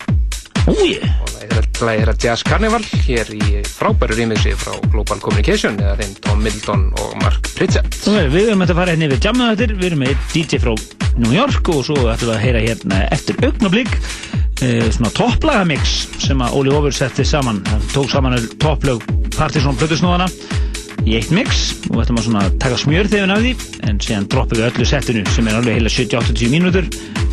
Úi 0.64 0.94
og 0.96 1.34
það 1.76 1.90
er 1.92 2.08
að 2.08 2.24
Jazz 2.24 2.44
Carnival 2.46 2.80
hér 3.04 3.28
í 3.36 3.58
frábæru 3.68 4.16
rýmixi 4.16 4.54
frá 4.56 4.78
Global 4.92 5.18
Communication 5.20 5.76
eða 5.82 5.98
þeim 5.98 6.14
Tom 6.24 6.40
Middleton 6.40 6.86
og 7.02 7.10
Mark 7.20 7.50
Pritchett. 7.56 7.98
Við 8.32 8.48
erum 8.48 8.64
að 8.64 8.72
fara 8.78 8.94
hérna 8.94 9.10
yfir 9.10 9.20
jamma 9.26 9.50
þetta 9.52 9.76
Við 9.76 9.88
erum 9.90 10.04
með 10.06 10.14
DJ 10.32 10.62
frá 10.62 10.72
New 11.20 11.34
York 11.36 11.68
og 11.74 11.84
svo 11.84 11.98
ætlum 12.08 12.30
við 12.30 12.34
að 12.38 12.42
heyra 12.46 12.62
hérna 12.64 13.02
eftir 13.14 13.38
augnablík 13.44 13.92
eh, 14.64 14.88
svona 14.88 15.12
topplagamix 15.18 15.94
sem 16.24 16.40
að 16.40 16.56
Óli 16.58 16.72
Ófur 16.72 16.96
setti 16.96 17.26
saman. 17.28 17.60
Hann 17.68 17.84
tók 17.92 18.08
saman 18.14 18.38
topplög 18.62 19.04
Partisan 19.36 19.76
Plutusnóðana 19.76 20.30
í 21.04 21.16
eitt 21.18 21.32
mix 21.34 21.64
og 21.90 22.02
ætlum 22.04 22.20
að 22.20 22.28
svona 22.28 22.44
taka 22.62 22.78
smjör 22.80 23.10
þegar 23.12 23.34
af 23.36 23.44
því 23.44 23.54
en 23.88 24.02
síðan 24.06 24.28
droppum 24.32 24.60
við 24.60 24.68
öllu 24.70 24.88
settinu 24.88 25.24
sem 25.34 25.50
er 25.50 25.58
alveg 25.60 25.80
heila 25.80 25.94
70-80 25.96 26.54
mínútur 26.54 26.90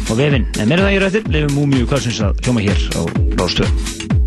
og 0.10 0.16
vefinn 0.20 0.48
en 0.58 0.72
meira 0.72 0.88
það 0.88 0.96
ég 0.98 1.06
rættir 1.06 1.30
lefum 1.36 1.60
múmiu 1.60 1.90
kvöldsins 1.90 2.24
að 2.26 2.42
hljóma 2.46 2.66
hér 2.68 2.90
á 2.98 3.02
Rástöð 3.40 4.21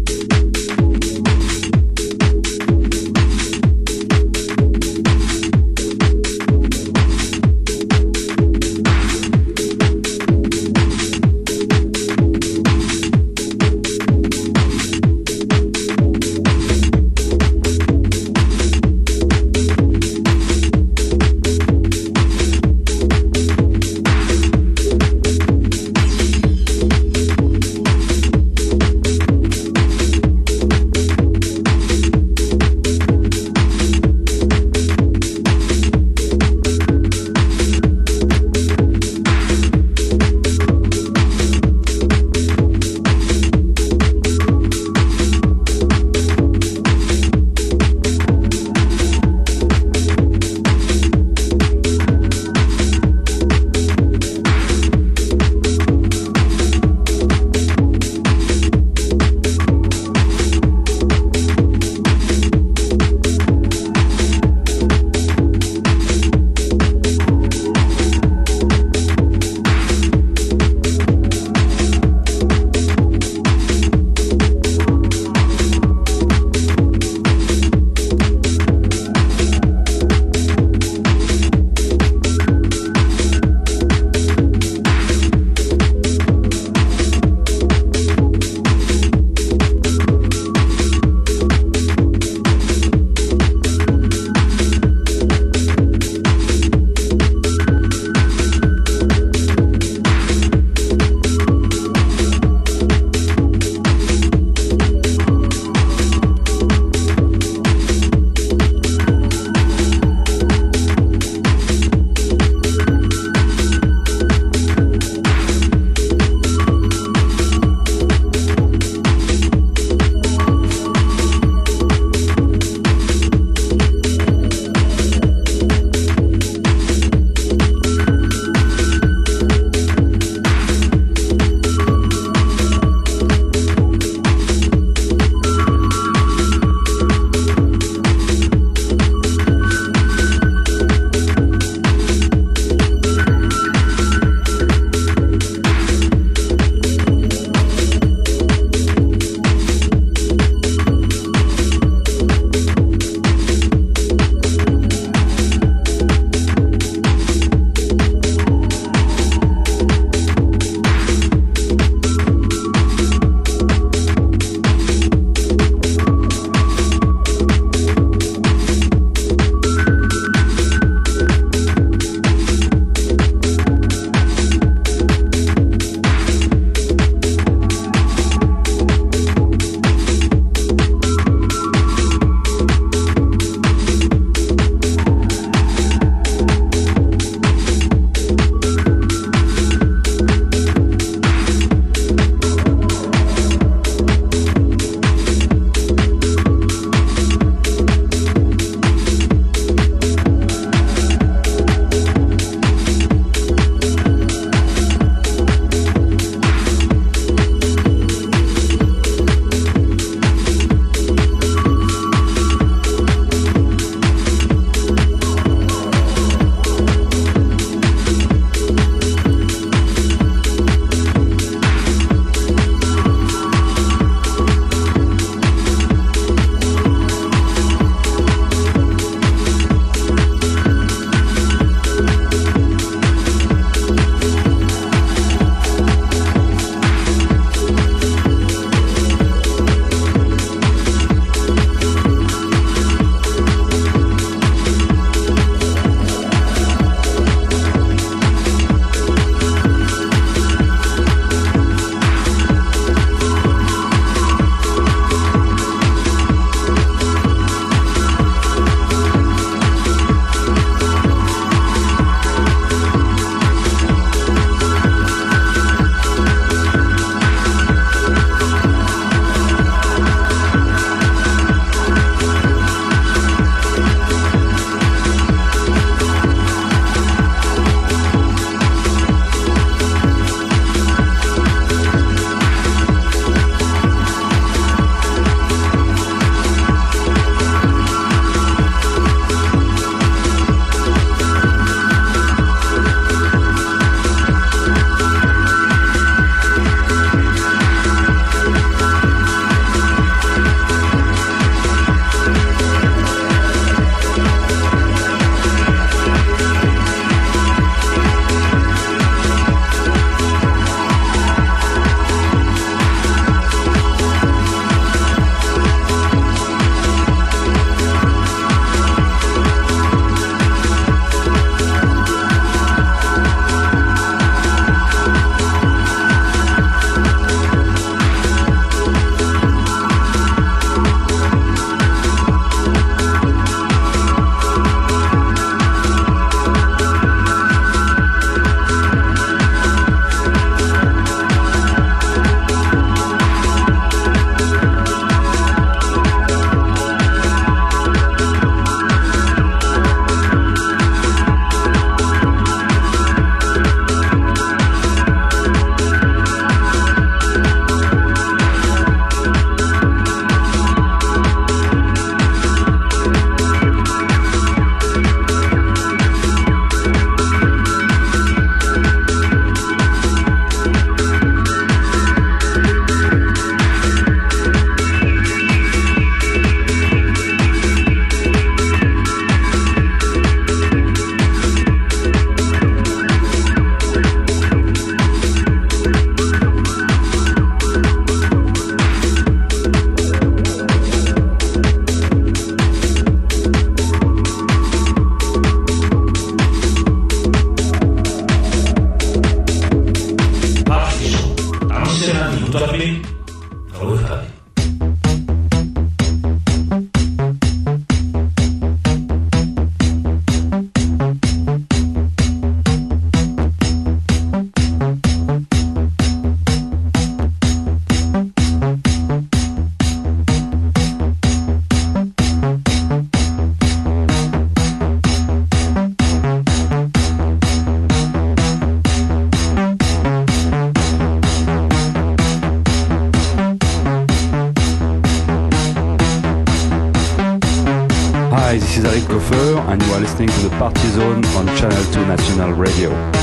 listening 440.14 440.42
to 440.42 440.48
the 440.48 440.56
Party 440.58 440.88
Zone 440.90 441.24
on 441.34 441.46
Channel 441.56 441.92
2 441.92 442.06
National 442.06 442.52
Radio. 442.52 443.13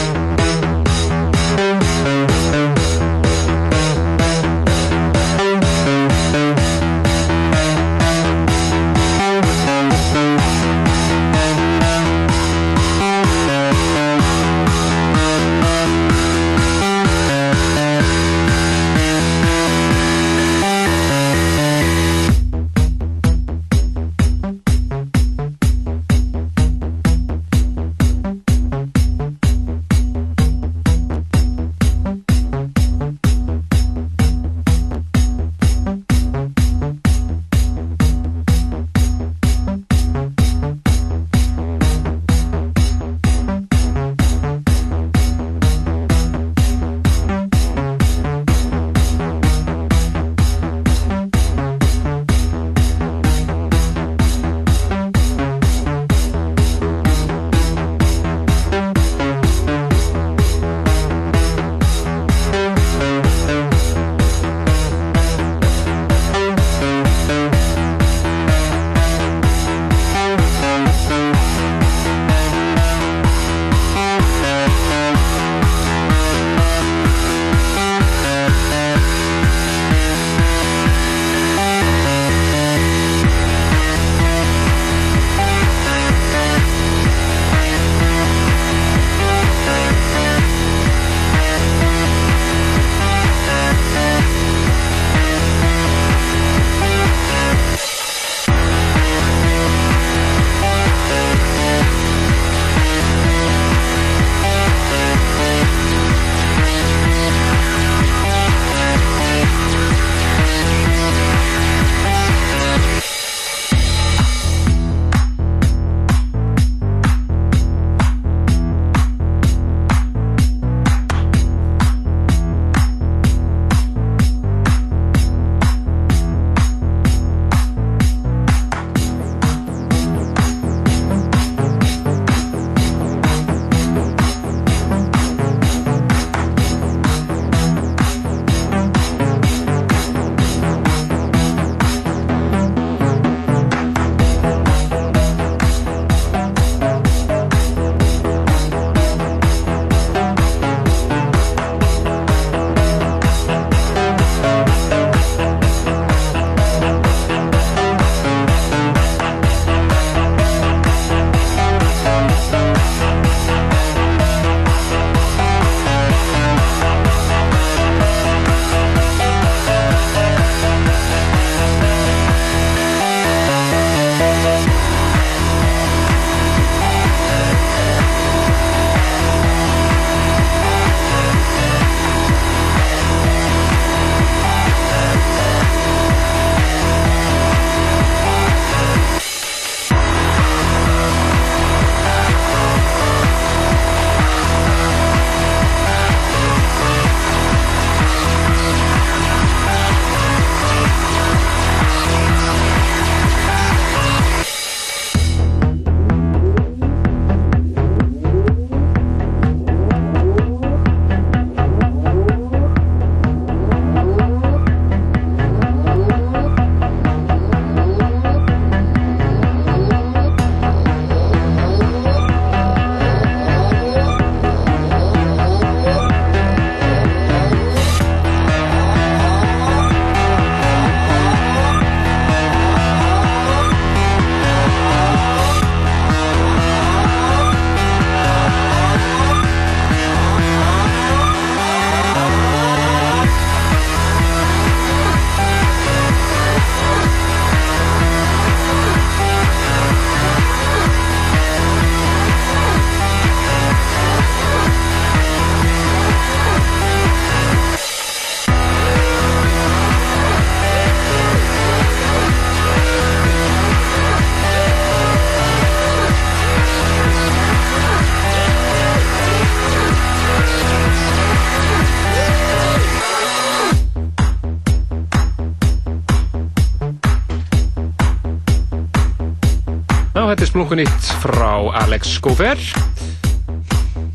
splunkunýtt 280.61 281.05
frá 281.23 281.57
Alex 281.73 282.19
Gófer 282.21 282.59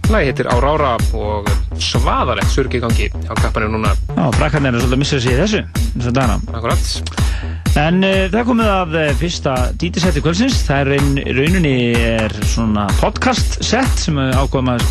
Læði 0.06 0.28
hittir 0.28 0.46
Ára 0.46 0.68
Ára 0.76 0.90
og 1.18 1.48
svaðalegt 1.82 2.52
surgi 2.52 2.78
í 2.78 2.82
gangi 2.84 3.08
á 3.26 3.34
kappanum 3.34 3.74
núna. 3.74 3.90
Já, 4.14 4.28
brakkarnir 4.36 4.76
er 4.76 4.84
svolítið 4.84 4.94
að 4.94 5.00
missa 5.02 5.18
sér 5.24 5.40
þessu 5.42 5.62
eins 5.64 6.06
og 6.06 6.14
dana 6.14 6.36
Akkurat. 6.52 7.16
En 7.82 7.98
uh, 8.06 8.28
það 8.30 8.46
komið 8.52 8.70
af 8.76 8.94
uh, 8.94 9.00
eh, 9.00 9.10
fyrsta 9.18 9.56
dítisett 9.82 10.20
í 10.20 10.22
kvöldsins. 10.22 10.60
Það 10.68 10.92
er 10.94 11.34
rauninni 11.40 11.74
er 12.12 12.38
svona 12.46 12.86
podcast 13.00 13.58
sett 13.66 13.98
sem 14.06 14.22
eh, 14.22 14.38
ákvæm 14.38 14.70
að 14.76 14.86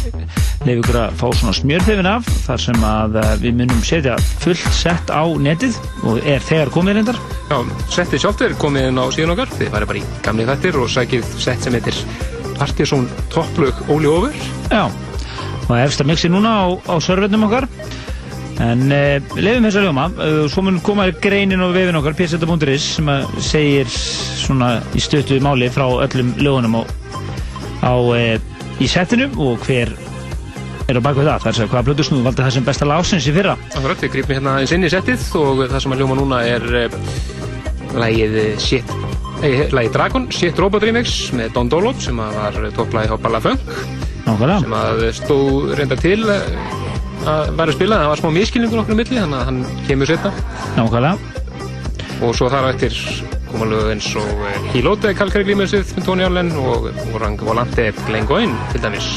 lefa 0.68 0.76
ykkur 0.76 1.02
að 1.06 1.18
fá 1.22 1.26
svona 1.40 1.56
smjörþefin 1.62 2.12
af 2.18 2.28
þar 2.50 2.66
sem 2.68 2.86
að 2.92 3.18
uh, 3.24 3.32
við 3.40 3.58
munum 3.64 3.82
setja 3.88 4.20
fullt 4.44 4.68
sett 4.76 5.08
á 5.08 5.24
netið 5.24 5.80
og 6.04 6.20
er 6.28 6.44
þegar 6.52 6.76
komið 6.76 7.00
reyndar. 7.00 7.26
Já, 7.46 7.60
settið 7.94 8.24
sjálft 8.24 8.42
er 8.42 8.56
komið 8.58 8.88
inn 8.90 8.98
á 8.98 9.06
síðan 9.14 9.36
okkar. 9.36 9.52
Þið 9.54 9.74
farið 9.74 9.92
bara 9.92 10.00
í 10.02 10.06
gamli 10.26 10.48
þettir 10.48 10.80
og 10.82 10.90
sækið 10.90 11.28
sett 11.44 11.66
sem 11.66 11.76
heitir 11.78 12.00
Partiðsson 12.56 13.06
topplög 13.34 13.84
Óli 13.92 14.10
Over. 14.10 14.40
Já, 14.72 14.88
og 15.68 15.76
efsta 15.78 16.06
mixi 16.08 16.32
núna 16.32 16.56
á, 16.64 16.66
á 16.90 16.96
servernum 17.04 17.46
okkar. 17.46 17.70
En 18.64 18.88
uh, 18.88 19.20
leifum 19.36 19.68
þess 19.68 19.80
að 19.82 19.86
ljóma, 19.90 20.08
uh, 20.16 20.42
svo 20.52 20.64
mun 20.64 20.80
koma 20.84 21.10
greinin 21.22 21.60
á 21.62 21.68
vefin 21.76 22.00
okkar, 22.00 22.16
pseta.is, 22.16 22.88
sem 22.98 23.12
að 23.12 23.26
segir 23.44 23.92
svona 23.92 24.78
í 24.96 25.04
stöttu 25.04 25.42
máli 25.44 25.68
frá 25.74 25.86
öllum 26.06 26.32
lögunum 26.40 26.80
á, 26.80 26.84
á, 27.84 27.94
uh, 27.94 28.80
í 28.80 28.88
setinu 28.90 29.28
og 29.36 29.60
hver 29.68 29.92
er 30.86 31.00
á 31.00 31.02
bakvið 31.04 31.28
það. 31.28 31.44
Það 31.44 31.52
er 31.52 31.66
að 31.66 31.72
hvaða 31.74 31.86
blöðusnúð 31.90 32.28
valdi 32.30 32.46
það 32.46 32.56
sem 32.56 32.68
besta 32.70 32.88
lásins 32.88 33.28
í 33.28 33.36
fyrra. 33.36 33.58
Akkurat, 33.74 34.02
við 34.06 34.14
grípum 34.16 34.38
hérna 34.38 34.60
eins 34.62 34.74
inn 34.76 34.88
í 34.88 34.92
settið 34.94 35.28
og 35.42 35.66
það 35.66 35.82
sem 35.84 35.96
að 35.96 36.04
hljóma 36.04 36.20
núna 36.22 36.44
er 36.48 36.68
uh, 36.86 37.00
lægið 38.00 38.40
eh, 38.42 38.58
Shit, 38.62 38.96
eh, 39.44 39.62
lægið 39.76 39.94
Dragon, 39.96 40.28
Shit 40.34 40.60
Robot 40.60 40.84
Remix 40.88 41.16
með 41.36 41.54
Don 41.56 41.70
Dolop 41.72 42.02
sem 42.04 42.20
að 42.20 42.40
var 42.42 42.60
topplægi 42.80 43.16
á 43.16 43.18
Balla 43.22 43.42
Funk. 43.44 43.72
Nákvæmlega. 44.26 44.60
sem 44.64 44.74
að 44.74 45.04
stóð 45.20 45.76
reynda 45.78 45.98
til 46.02 46.20
eh, 46.34 46.50
að 47.30 47.54
væri 47.58 47.72
að 47.74 47.78
spila, 47.78 48.02
það 48.02 48.12
var 48.12 48.22
smá 48.22 48.32
miskilningur 48.40 48.82
okkur 48.82 48.98
á 48.98 49.00
milli 49.02 49.22
þannig 49.22 49.40
að 49.40 49.48
hann 49.50 49.62
kemur 49.88 50.10
setna 50.10 50.32
Nákvæmlega. 50.76 51.18
og 52.26 52.36
svo 52.38 52.50
þar 52.50 52.70
á 52.70 52.74
eftir 52.74 52.98
koma 53.52 53.70
lög 53.70 53.92
eins 53.94 54.10
og 54.20 54.44
eh, 54.50 54.60
Hilote 54.74 55.14
Kalkari 55.18 55.48
Glímessið 55.48 55.94
með 55.96 56.10
Tony 56.10 56.26
Allen 56.28 56.52
og 56.58 56.90
Orang 57.14 57.38
Volante 57.46 57.92
Glenn 58.08 58.30
Goyne 58.30 58.58
til 58.74 58.82
dæmis 58.84 59.14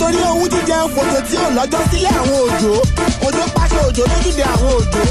torí 0.00 0.20
owó 0.30 0.44
jíjẹ 0.52 0.76
fòjò 0.94 1.20
tí 1.28 1.36
ò 1.36 1.48
lọ́jọ́ 1.56 1.80
sílé 1.90 2.10
àwọn 2.20 2.38
òjò. 2.46 2.72
Òjò 3.26 3.44
pàṣẹ 3.56 3.80
òjò 3.88 4.02
lójúde 4.10 4.44
àwọn 4.54 4.72
òjò. 4.78 5.02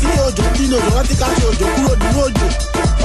Tí 0.00 0.06
ní 0.06 0.16
òjò 0.26 0.44
bínú 0.56 0.76
òjò 0.78 0.90
rántí 0.96 1.14
ká 1.20 1.26
ṣe 1.36 1.44
òjò 1.50 1.66
kúrò 1.74 1.94
nínú 2.02 2.20
òjò. 2.26 2.46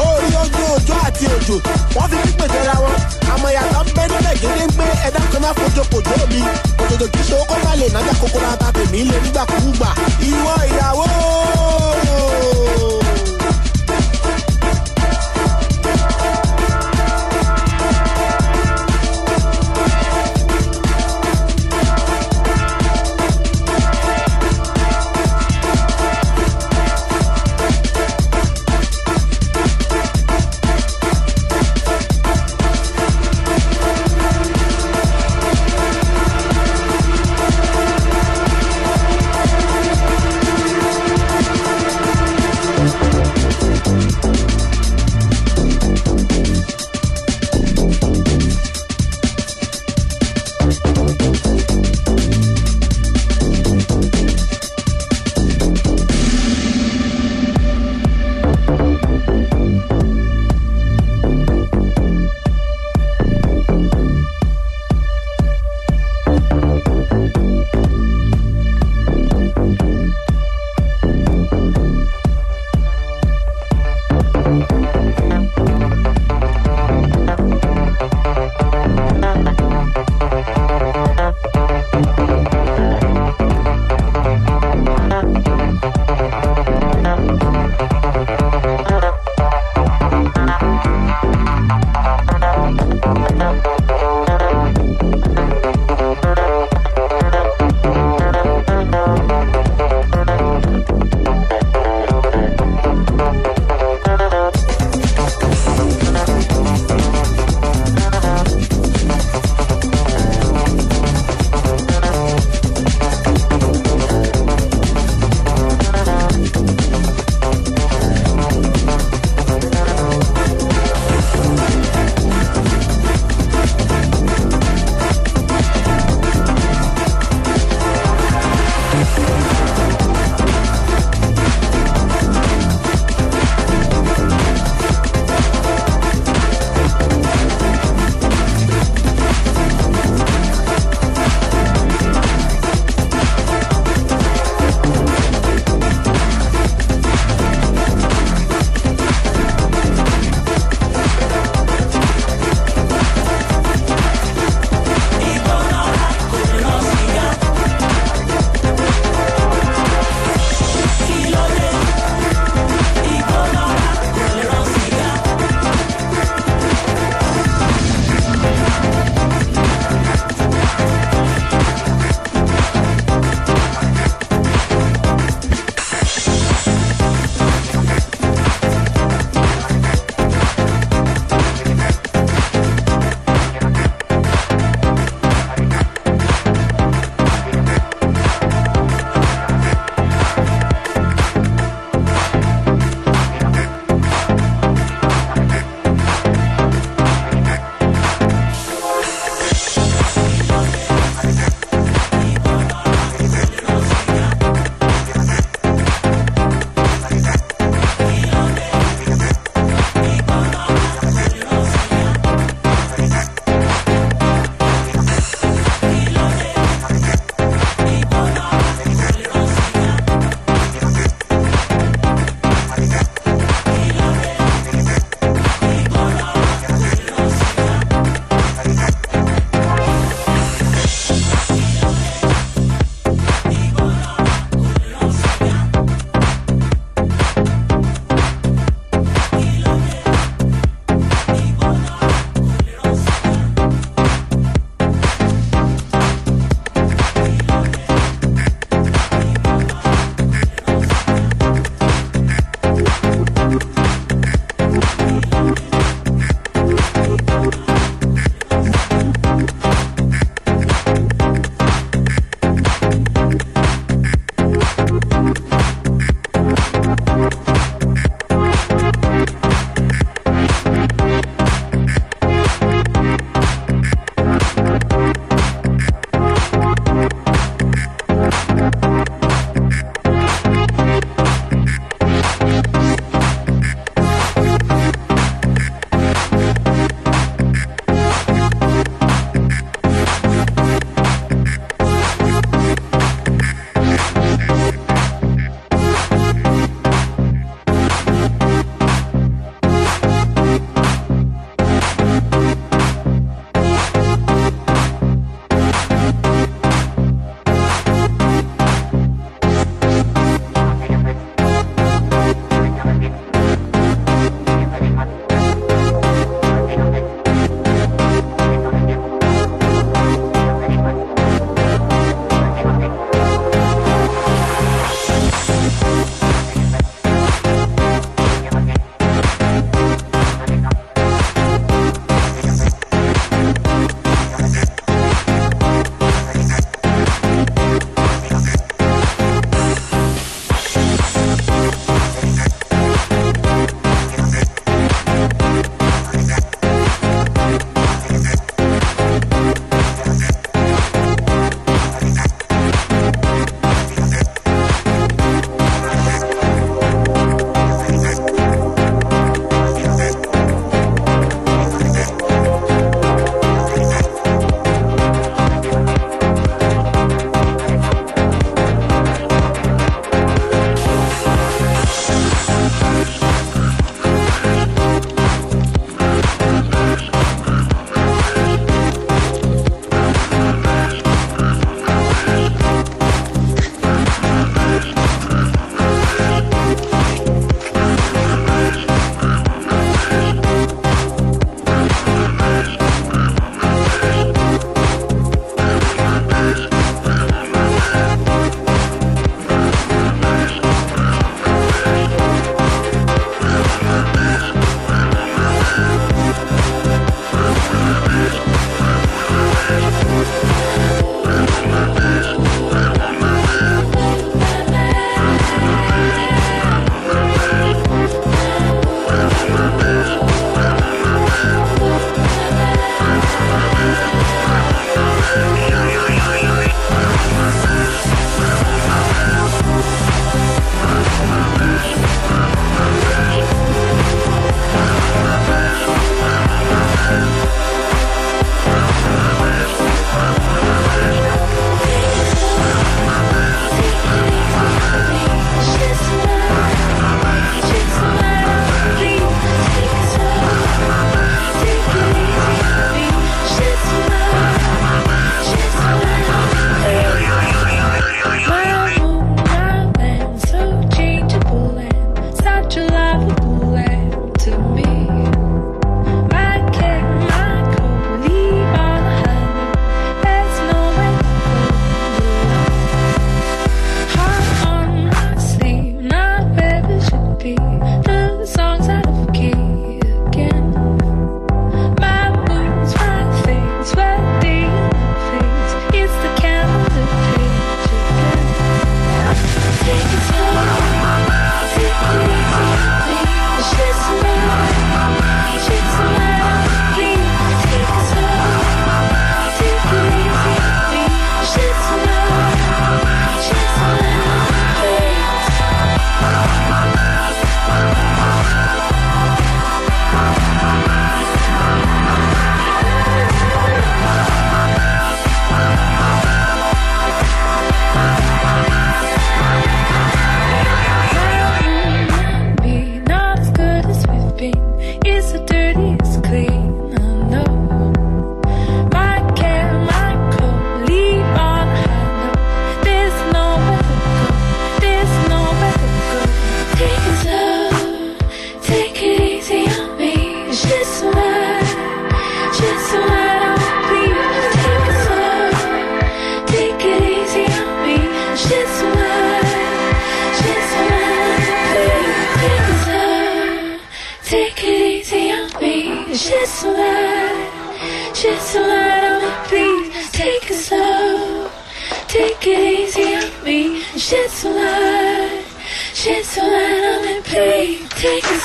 Orí 0.09 0.29
ojú 0.43 0.61
òjò 0.75 0.95
àti 1.07 1.25
òjò 1.37 1.55
wọn 1.95 2.07
fi 2.11 2.17
pípé 2.25 2.45
jẹra 2.53 2.75
wọn. 2.83 2.95
Àmọ́ 3.33 3.49
ìyàtọ̀ 3.53 3.83
ń 3.85 3.89
bẹ 3.95 4.03
níbẹ̀ 4.11 4.35
gédé 4.41 4.63
ń 4.67 4.71
pé 4.77 4.85
ẹ̀dá 5.07 5.21
kan 5.31 5.41
máa 5.43 5.53
fojú 5.57 5.81
kòjó 5.91 6.15
mi. 6.31 6.41
Òjòjò 6.81 7.07
kì 7.13 7.21
ṣe 7.27 7.35
owó 7.41 7.55
bá 7.63 7.71
lè 7.79 7.87
nájà 7.95 8.13
kókó 8.21 8.39
láta 8.45 8.67
tèmi 8.75 8.99
lè 9.09 9.17
nígbàkúgbà 9.23 9.89
ìwọ 10.29 10.53
ìyàwó. 10.71 11.05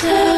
Jesus. 0.00 0.34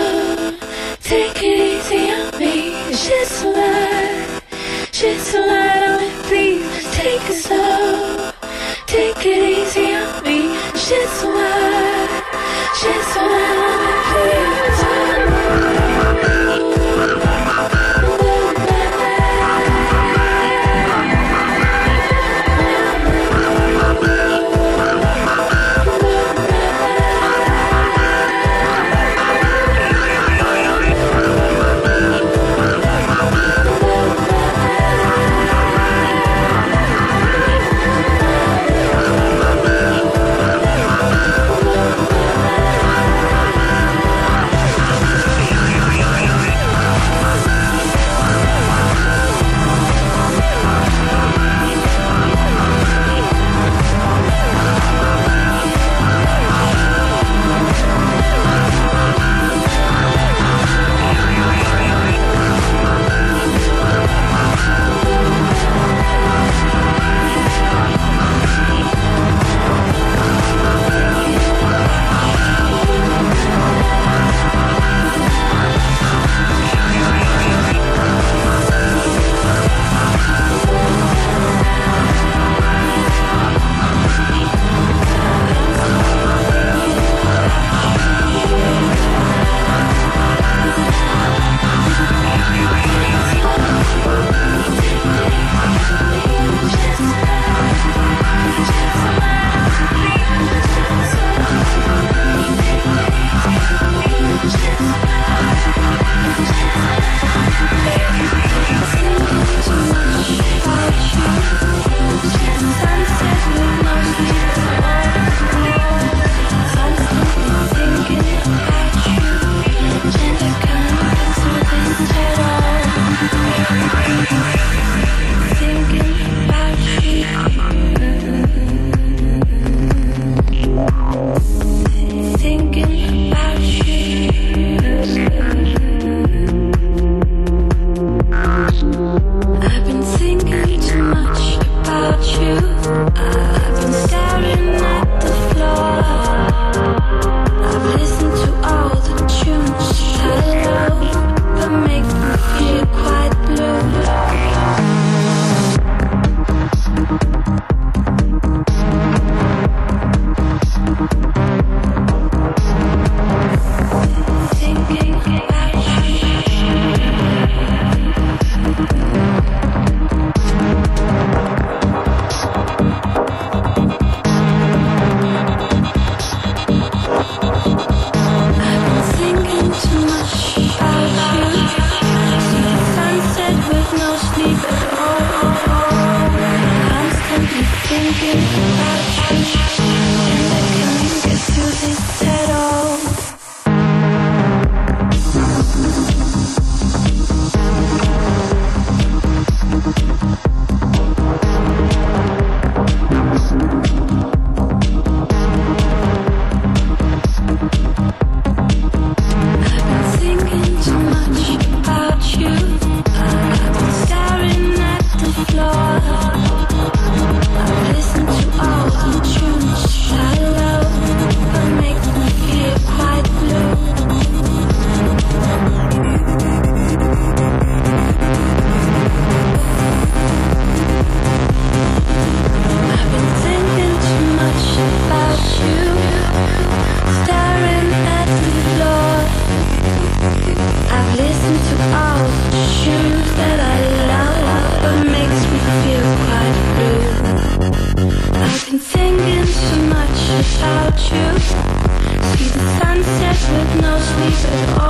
Oh. 254.59 254.86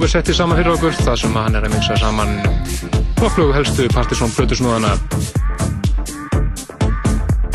Óber 0.00 0.08
setti 0.08 0.32
saman 0.32 0.56
fyrir 0.56 0.72
okkur 0.72 0.94
það 0.96 1.16
sem 1.20 1.34
hann 1.36 1.56
er 1.58 1.64
að 1.66 1.74
mixa 1.74 1.92
saman. 2.00 2.30
Nokklugu 3.18 3.52
helstu 3.52 3.84
Partiðsson 3.92 4.30
blötusnúðana 4.32 4.94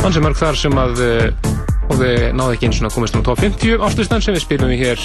hann 0.04 0.14
sem 0.14 0.22
mörg 0.22 0.38
þar 0.38 0.60
sem 0.62 0.76
að 0.78 1.02
og 1.02 1.96
við 1.98 2.28
náðu 2.38 2.54
ekki 2.54 2.68
eins 2.70 2.84
og 2.86 2.94
komist 2.94 3.18
um 3.18 3.24
top 3.26 3.42
50 3.42 3.82
áslustan 3.88 4.22
sem 4.22 4.38
við 4.38 4.44
spilum 4.44 4.70
við 4.70 4.84
hér 4.84 5.02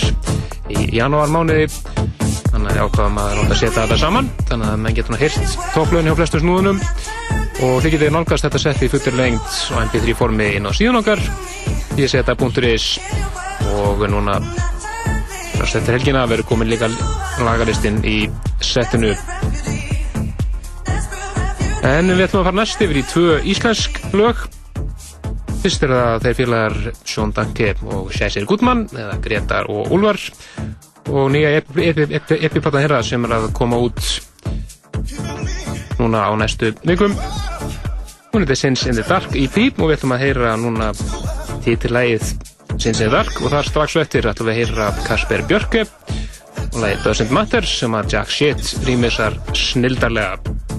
í 0.69 0.91
janúar 0.99 1.33
mánuði 1.33 1.71
þannig 2.51 2.75
að 2.75 2.83
ákvaðum 2.83 3.23
að 3.23 3.33
láta 3.39 3.57
setja 3.62 3.87
þetta 3.87 3.99
saman 4.03 4.29
þannig 4.51 4.75
að 4.75 4.85
menn 4.85 4.99
getur 4.99 5.17
nú 5.17 5.21
heyrt 5.23 5.57
topplöðin 5.73 6.11
hjá 6.11 6.19
flestum 6.21 6.45
snúðunum. 6.45 6.85
Og 7.65 7.81
þið 7.81 7.95
getið 7.95 8.15
nálgast 8.19 8.49
þetta 8.51 8.62
sett 8.67 8.85
í 8.85 8.91
fullir 8.93 9.17
lengt 9.17 9.57
og 9.73 9.81
mp3 9.87 10.19
formi 10.21 10.51
inn 10.59 10.69
á 10.69 10.77
síðan 10.77 11.01
okkar 11.01 11.25
ég 11.97 12.12
setja 12.12 12.37
.is. 12.69 12.93
Og 13.81 14.05
núna 14.12 14.37
eftir 15.65 15.97
helgina 15.97 16.29
verður 16.29 16.53
komin 16.53 16.69
líka 16.69 16.89
lagaristinn 17.47 18.01
í 18.07 18.19
settinu. 18.65 19.15
En 21.87 22.11
við 22.12 22.27
ætlum 22.27 22.43
að 22.43 22.49
fara 22.51 22.59
næst 22.59 22.83
yfir 22.85 22.99
í 23.01 23.05
tvö 23.09 23.37
íslensk 23.53 24.01
lög. 24.12 24.43
Fyrst 25.61 25.85
er 25.85 25.93
það 25.93 26.25
þeir 26.25 26.37
félagar 26.39 26.77
Sjón 27.09 27.33
Danke 27.37 27.75
og 27.89 28.11
Sjæsir 28.17 28.47
Gutmann 28.49 28.87
eða 28.93 29.17
Gretar 29.25 29.69
og 29.73 29.93
Úlvar 29.93 30.21
og 31.11 31.31
nýja 31.33 31.57
epiplatan 31.59 32.85
herra 32.85 33.01
sem 33.05 33.25
er 33.27 33.37
að 33.39 33.49
koma 33.57 33.81
út 33.81 34.01
núna 36.01 36.29
á 36.29 36.33
næstu 36.37 36.73
vikum. 36.85 37.17
Hún 38.33 38.47
er 38.47 38.57
Sins 38.57 38.87
in 38.87 38.95
the 38.95 39.05
Dark 39.09 39.35
EP 39.35 39.57
og 39.81 39.91
við 39.91 39.97
ætlum 39.99 40.15
að 40.15 40.23
heyra 40.25 40.55
núna 40.61 40.93
títillægið 41.65 42.29
Sins 42.77 43.01
in 43.01 43.09
the 43.09 43.11
Dark. 43.11 43.41
Og 43.43 43.51
þar 43.51 43.69
strax 43.69 43.97
svo 43.97 44.05
eftir 44.05 44.29
ætlum 44.31 44.49
við 44.49 44.55
að 44.55 44.61
heyra 44.61 44.91
Kasper 45.09 45.43
Björke 45.49 45.87
og 46.74 46.82
lægið 46.84 47.06
Doesn't 47.06 47.34
Matter 47.34 47.66
sem 47.66 47.94
að 47.98 48.12
Jack 48.14 48.34
Shit 48.34 48.74
rýmisar 48.86 49.36
snildarlega 49.56 50.69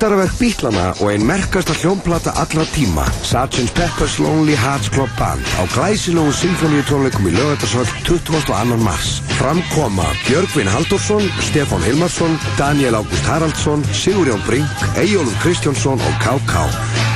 Meistarverk 0.00 0.38
Bítlana 0.40 0.84
og 1.04 1.10
ein 1.12 1.24
merkasta 1.28 1.74
hljómplata 1.76 2.32
allra 2.40 2.62
tíma 2.72 3.02
Sgt. 3.20 3.68
Pepper's 3.76 4.14
Lonely 4.16 4.54
Hearts 4.56 4.88
Club 4.88 5.10
Band 5.18 5.44
á 5.60 5.68
glæsilegu 5.74 6.32
symfóníutónleikum 6.32 7.26
í 7.28 7.32
lögatarsvöld 7.34 7.90
22. 8.08 8.78
mars 8.80 9.20
Framkoma 9.36 10.06
Björgvin 10.24 10.70
Haldursson, 10.72 11.20
Stefán 11.44 11.84
Hilmarsson, 11.84 12.38
Daniel 12.56 12.96
Ágúst 12.96 13.28
Haraldsson, 13.28 13.84
Sigurjón 13.92 14.40
Brink, 14.46 14.72
Eyjólfur 14.96 15.36
Kristjánsson 15.42 16.00
og 16.00 16.14
K.K. 16.24 16.54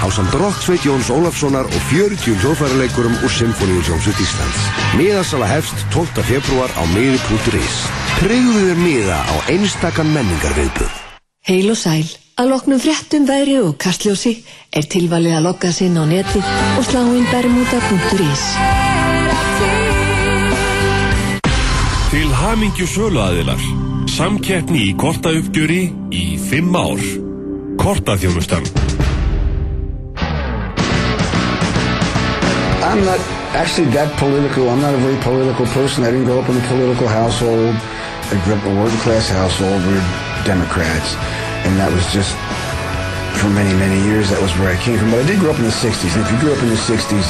á 0.05 0.07
samt 0.13 0.37
Rokksveit 0.37 0.85
Jóns 0.85 1.09
Ólafssonar 1.09 1.65
og 1.65 1.81
40 1.89 2.37
hljóðfæraleikurum 2.43 3.17
úr 3.25 3.33
Symfóníutónsveit 3.33 4.21
Íslands. 4.21 4.61
Miðasala 5.01 5.49
hefst 5.49 5.89
12. 5.89 6.21
februar 6.21 6.69
á 6.77 6.85
miði.is. 6.93 7.81
Tryggðu 8.21 8.69
þér 8.69 8.85
miða 8.85 9.19
á 9.25 9.35
einstakann 9.49 10.13
menningarviðbörð. 10.13 11.01
Heil 11.49 11.73
og 11.73 11.81
sæl. 11.81 12.24
Að 12.35 12.49
loknum 12.51 12.81
fréttum 12.83 13.29
veðri 13.29 13.61
og 13.63 13.77
kastljósi 13.79 14.33
er 14.75 14.89
tilvalið 14.91 15.37
að 15.37 15.45
lokka 15.47 15.69
sinn 15.71 15.95
á 15.95 16.03
netið 16.03 16.43
og 16.81 16.83
slá 16.83 17.05
inn 17.15 17.29
bermuda.is. 17.31 18.43
Til 22.11 22.33
hamingju 22.41 22.89
söluaðilar. 22.91 23.63
Samkeppni 24.17 24.83
í 24.89 24.97
kortauppgjöri 24.99 25.79
í 26.11 26.25
fimm 26.43 26.75
ár. 26.75 27.05
Kortaþjónustan. 27.79 28.67
I'm 32.83 33.07
not 33.07 33.23
actually 33.55 33.95
that 33.95 34.11
political. 34.19 34.75
I'm 34.75 34.83
not 34.83 34.95
a 34.95 35.03
very 35.07 35.23
political 35.23 35.71
person. 35.71 36.03
I 36.03 36.11
didn't 36.11 36.27
grow 36.27 36.43
up 36.43 36.51
in 36.51 36.59
a 36.59 36.67
political 36.67 37.07
household. 37.07 37.79
I 37.79 38.43
grew 38.43 38.59
up 38.59 38.67
in 38.67 38.77
a 38.77 38.83
working 38.83 39.03
class 39.07 39.31
household. 39.31 39.87
We 39.87 39.95
were 39.95 40.07
Democrats. 40.43 41.15
And 41.65 41.81
that 41.81 41.91
was 41.93 42.05
just, 42.13 42.37
for 43.41 43.49
many, 43.51 43.73
many 43.81 44.01
years, 44.05 44.31
that 44.31 44.41
was 44.41 44.53
where 44.61 44.71
I 44.71 44.79
came 44.81 44.99
from. 44.99 45.11
But 45.11 45.25
I 45.25 45.27
did 45.27 45.41
grow 45.41 45.51
up 45.51 45.59
in 45.59 45.65
the 45.65 45.75
60s. 45.75 46.13
And 46.15 46.23
if 46.25 46.29
you 46.31 46.39
grew 46.39 46.53
up 46.53 46.63
in 46.63 46.69
the 46.69 46.81
60s, 46.81 47.27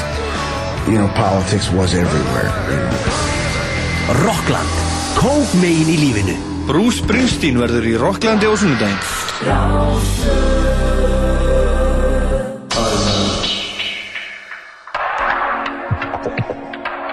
you 0.90 0.98
know, 0.98 1.08
politics 1.14 1.70
was 1.70 1.94
everywhere. 1.94 2.50
You 2.68 2.78
know. 2.82 3.34
Rockland, 4.04 4.68
kók 5.16 5.48
megin 5.62 5.88
í 5.88 5.96
lífinu 5.96 6.34
Bruce 6.68 7.00
Springsteen 7.00 7.56
verður 7.56 7.86
í 7.88 7.94
Rocklandi 7.96 8.44
á 8.44 8.52
sunnudaginn 8.52 9.00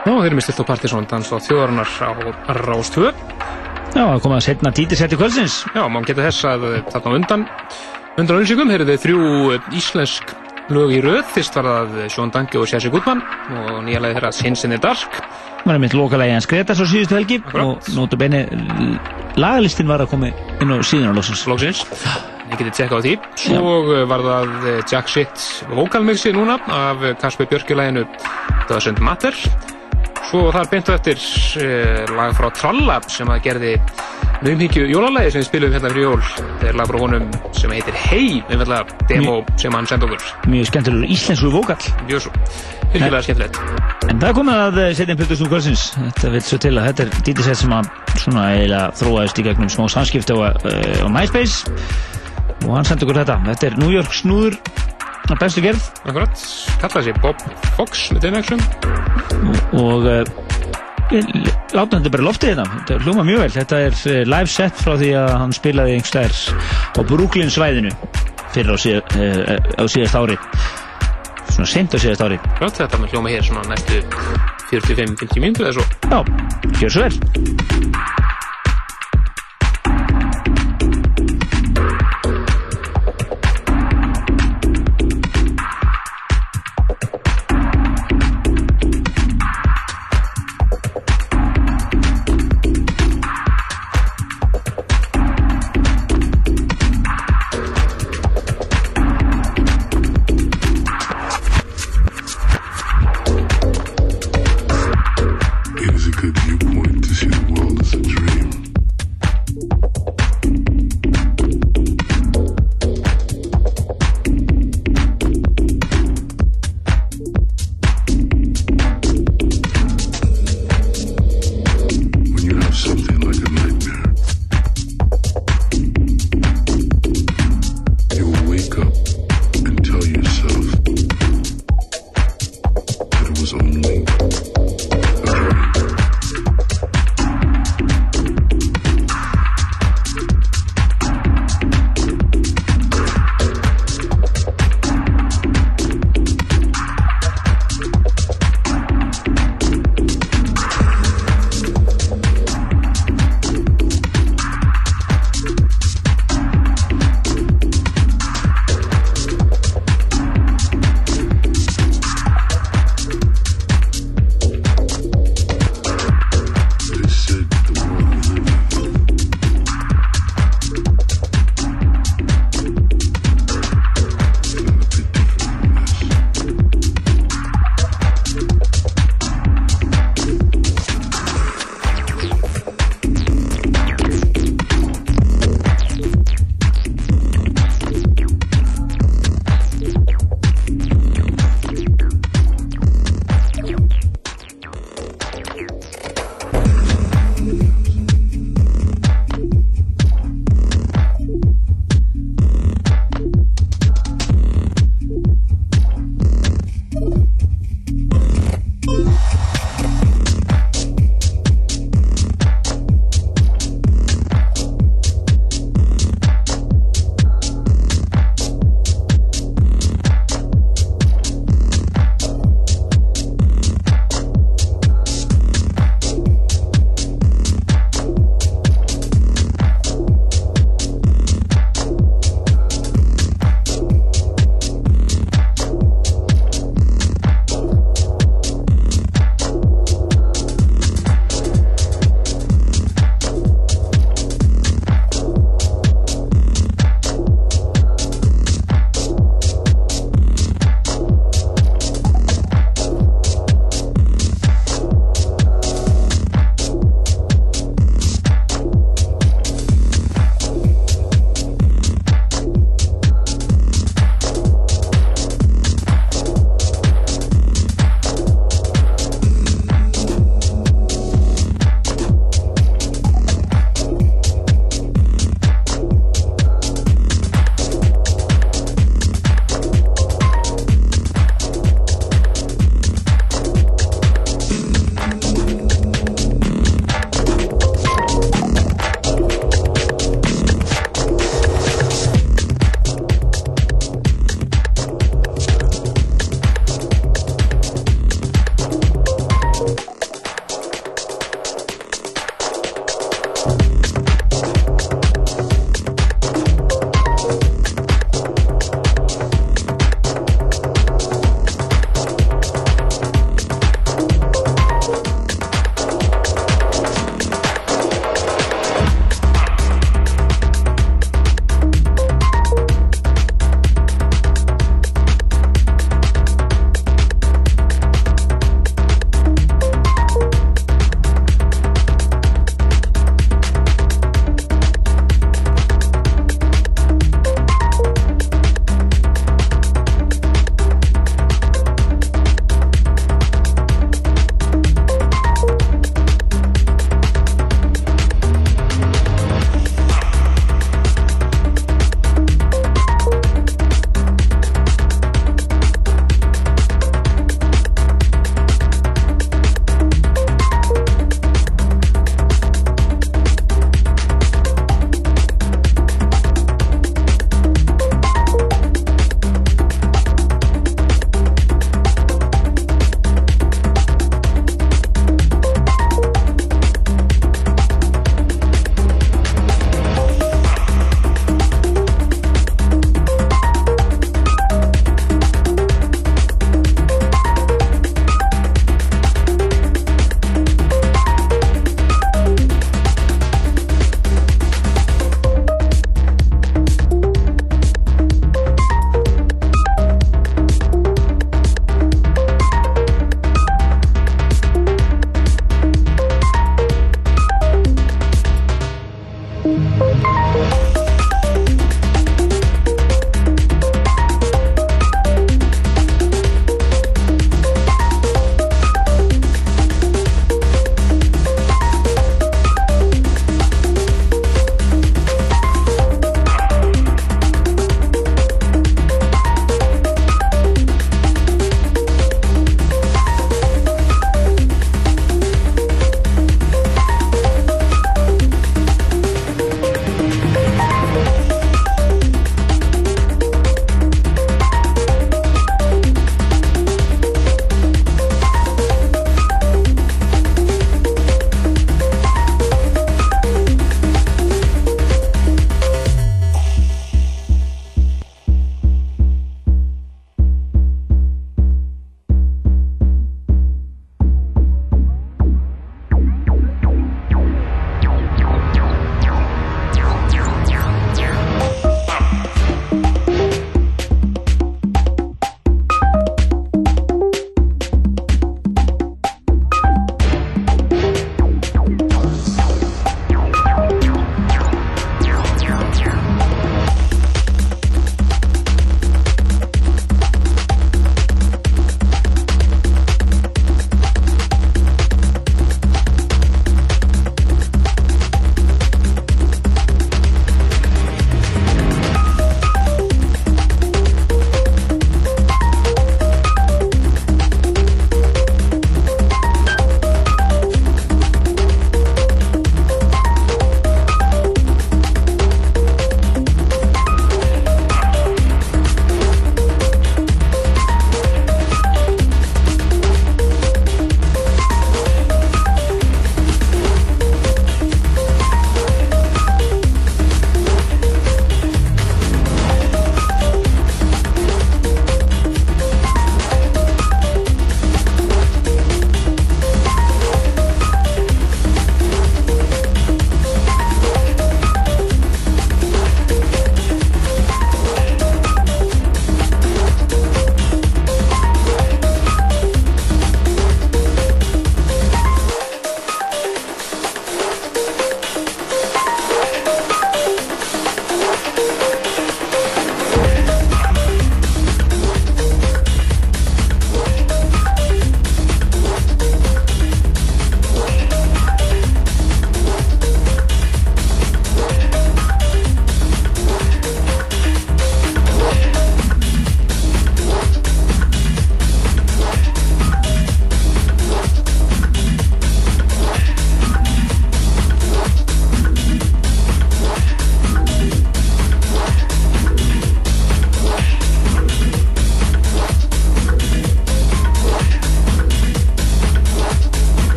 Já, 0.00 0.14
þeir 0.18 0.26
eru 0.26 0.38
með 0.40 0.46
stilt 0.48 0.62
á 0.66 0.70
Partisón 0.72 1.06
dans 1.06 1.30
á 1.30 1.38
þjóðarinnar 1.38 1.90
á 2.02 2.10
Rástvö. 2.58 3.14
Já, 3.90 4.04
það 4.06 4.20
kom 4.22 4.34
að 4.36 4.44
setna 4.46 4.70
títisætti 4.74 5.16
kvöldsins. 5.18 5.56
Já, 5.74 5.82
maður 5.90 6.12
getur 6.12 6.26
þess 6.28 6.46
að 6.46 6.66
þarna 6.92 7.10
á 7.10 7.16
undan 7.18 7.42
undan 8.20 8.36
auðvilsingum 8.36 8.70
heyrðu 8.70 8.94
þau 8.94 9.02
þrjú 9.04 9.22
eh, 9.54 9.68
íslensk 9.80 10.34
lög 10.70 10.92
í 10.94 11.00
röð. 11.02 11.22
Fyrst 11.34 11.56
var 11.58 11.66
það 11.66 11.96
Sjón 12.14 12.32
Dangi 12.34 12.60
og 12.60 12.68
Sjæsi 12.70 12.92
Gutmann 12.92 13.22
og 13.58 13.80
nýja 13.86 14.02
lagi 14.04 14.18
þeirra 14.18 14.32
Sins 14.36 14.62
in 14.66 14.74
the 14.74 14.78
Dark. 14.82 15.18
Það 15.60 15.72
var 15.72 15.80
mitt 15.82 15.96
lokalagi 15.98 16.36
hans 16.36 16.48
Gretas 16.50 16.80
á 16.80 16.86
síðustu 16.86 17.18
helgi 17.18 17.40
og 17.58 17.90
nótu 17.96 18.18
beini 18.20 18.44
lagalistin 19.40 19.90
var 19.90 20.04
að 20.04 20.14
koma 20.14 20.30
inn 20.30 20.70
á 20.70 20.78
síðan 20.86 21.10
á 21.10 21.14
loksins. 21.18 21.42
Loksins. 21.50 21.82
Ég 22.50 22.62
geti 22.62 22.76
tjekka 22.78 22.98
á 22.98 23.04
því. 23.04 23.16
Svo 23.42 23.74
eh, 23.96 24.06
var 24.10 24.24
það 24.28 24.54
eh, 24.62 24.80
Jack 24.86 25.10
Shit 25.10 25.50
vokalmixi 25.74 26.34
núna 26.36 26.60
af 26.70 27.02
Kasper 27.18 27.50
Björkilæginu 27.50 28.06
Doesn't 28.70 29.02
Matter. 29.02 29.34
Svo 30.30 30.44
þar 30.54 30.68
beintu 30.70 30.92
eftir 30.94 31.18
uh, 31.18 32.10
lag 32.14 32.36
frá 32.38 32.46
Trallab 32.54 33.08
sem 33.10 33.26
að 33.34 33.40
gerði 33.48 33.70
naumhyggju 34.44 34.84
jólalagi 34.86 35.32
sem 35.34 35.42
við 35.42 35.46
spilum 35.48 35.72
hérna 35.74 35.90
fyrir 35.90 36.04
jól. 36.04 36.20
Það 36.60 36.66
er 36.68 36.76
lag 36.78 36.90
frá 36.92 36.98
honum 37.02 37.24
sem 37.58 37.72
heitir 37.74 37.96
Hey, 37.98 38.36
einfallega 38.46 39.00
demo 39.10 39.34
sem 39.58 39.74
hann 39.74 39.88
senda 39.90 40.06
okkur. 40.06 40.28
Mjög 40.52 40.68
skemmtilegur 40.70 41.14
íslensku 41.16 41.50
vókall. 41.50 41.88
Mjög 42.04 42.22
svo, 42.28 42.34
virkilega 42.92 43.24
skemmtilegt. 43.26 43.58
En 44.06 44.22
það 44.22 44.36
komið 44.38 44.60
að 44.68 44.78
setja 45.00 45.16
inn 45.16 45.20
Plutusnú 45.24 45.50
kvöldsins. 45.50 45.88
Þetta 45.98 46.32
vil 46.36 46.44
svo 46.46 46.60
til 46.62 46.72
að 46.76 46.88
þetta 46.92 47.06
er 47.08 47.26
dítisett 47.26 47.62
sem 47.64 47.74
að 47.80 47.90
svona 48.22 48.46
eiginlega 48.52 48.94
þróaðist 49.02 49.42
í 49.42 49.46
gegnum 49.48 49.74
smá 49.74 49.90
samskipti 49.96 50.38
á, 50.38 50.38
uh, 50.46 51.02
á 51.02 51.08
MySpace 51.10 51.82
og 52.68 52.76
hann 52.76 52.86
sendi 52.86 53.08
okkur 53.08 53.24
þetta. 53.24 53.40
Þetta 53.50 53.72
er 53.72 53.82
New 53.82 53.90
York 53.98 54.14
snúður 54.14 54.60
að 55.28 55.40
bestu 55.42 55.64
gerð. 55.64 55.90
Akkurat, 56.04 56.46
kallaði 56.82 57.10
sig 57.10 57.20
Bob 57.24 57.44
Fox 57.76 58.06
með 58.14 58.26
þeim 58.26 58.38
action. 58.40 58.64
og 59.80 60.08
uh, 60.10 60.22
látum 61.10 61.98
þetta 61.98 62.12
bara 62.14 62.26
loftið 62.26 62.52
þetta 62.54 62.66
þetta 62.74 62.98
hljóma 63.04 63.24
mjög 63.26 63.40
vel, 63.44 63.52
þetta 63.56 63.80
er 63.86 63.96
uh, 63.96 64.18
live 64.30 64.50
set 64.50 64.76
frá 64.78 64.92
því 65.00 65.10
að 65.18 65.30
hann 65.34 65.54
spilaði 65.56 65.96
einhverstaðar 65.96 66.36
á 66.94 67.00
Brooklyn 67.08 67.50
svæðinu 67.50 67.94
fyrir 68.54 68.74
á, 68.74 68.76
síð, 68.78 69.00
uh, 69.18 69.56
á 69.74 69.84
síðast 69.90 70.18
ári 70.18 70.38
svona 71.50 71.70
sent 71.70 71.94
á 71.94 71.98
síðast 71.98 72.22
ári 72.26 72.38
Akkurat, 72.38 72.78
þetta 72.82 73.02
með 73.02 73.16
hljóma 73.16 73.34
hér 73.34 73.48
svona 73.48 73.66
næstu 73.72 74.02
45-50 74.70 75.42
mínútur 75.42 75.66
eða 75.66 75.80
svo. 75.80 75.84
Já, 76.06 76.20
gjör 76.78 76.94
svo 76.94 77.08
vel 77.08 78.39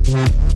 Música 0.00 0.51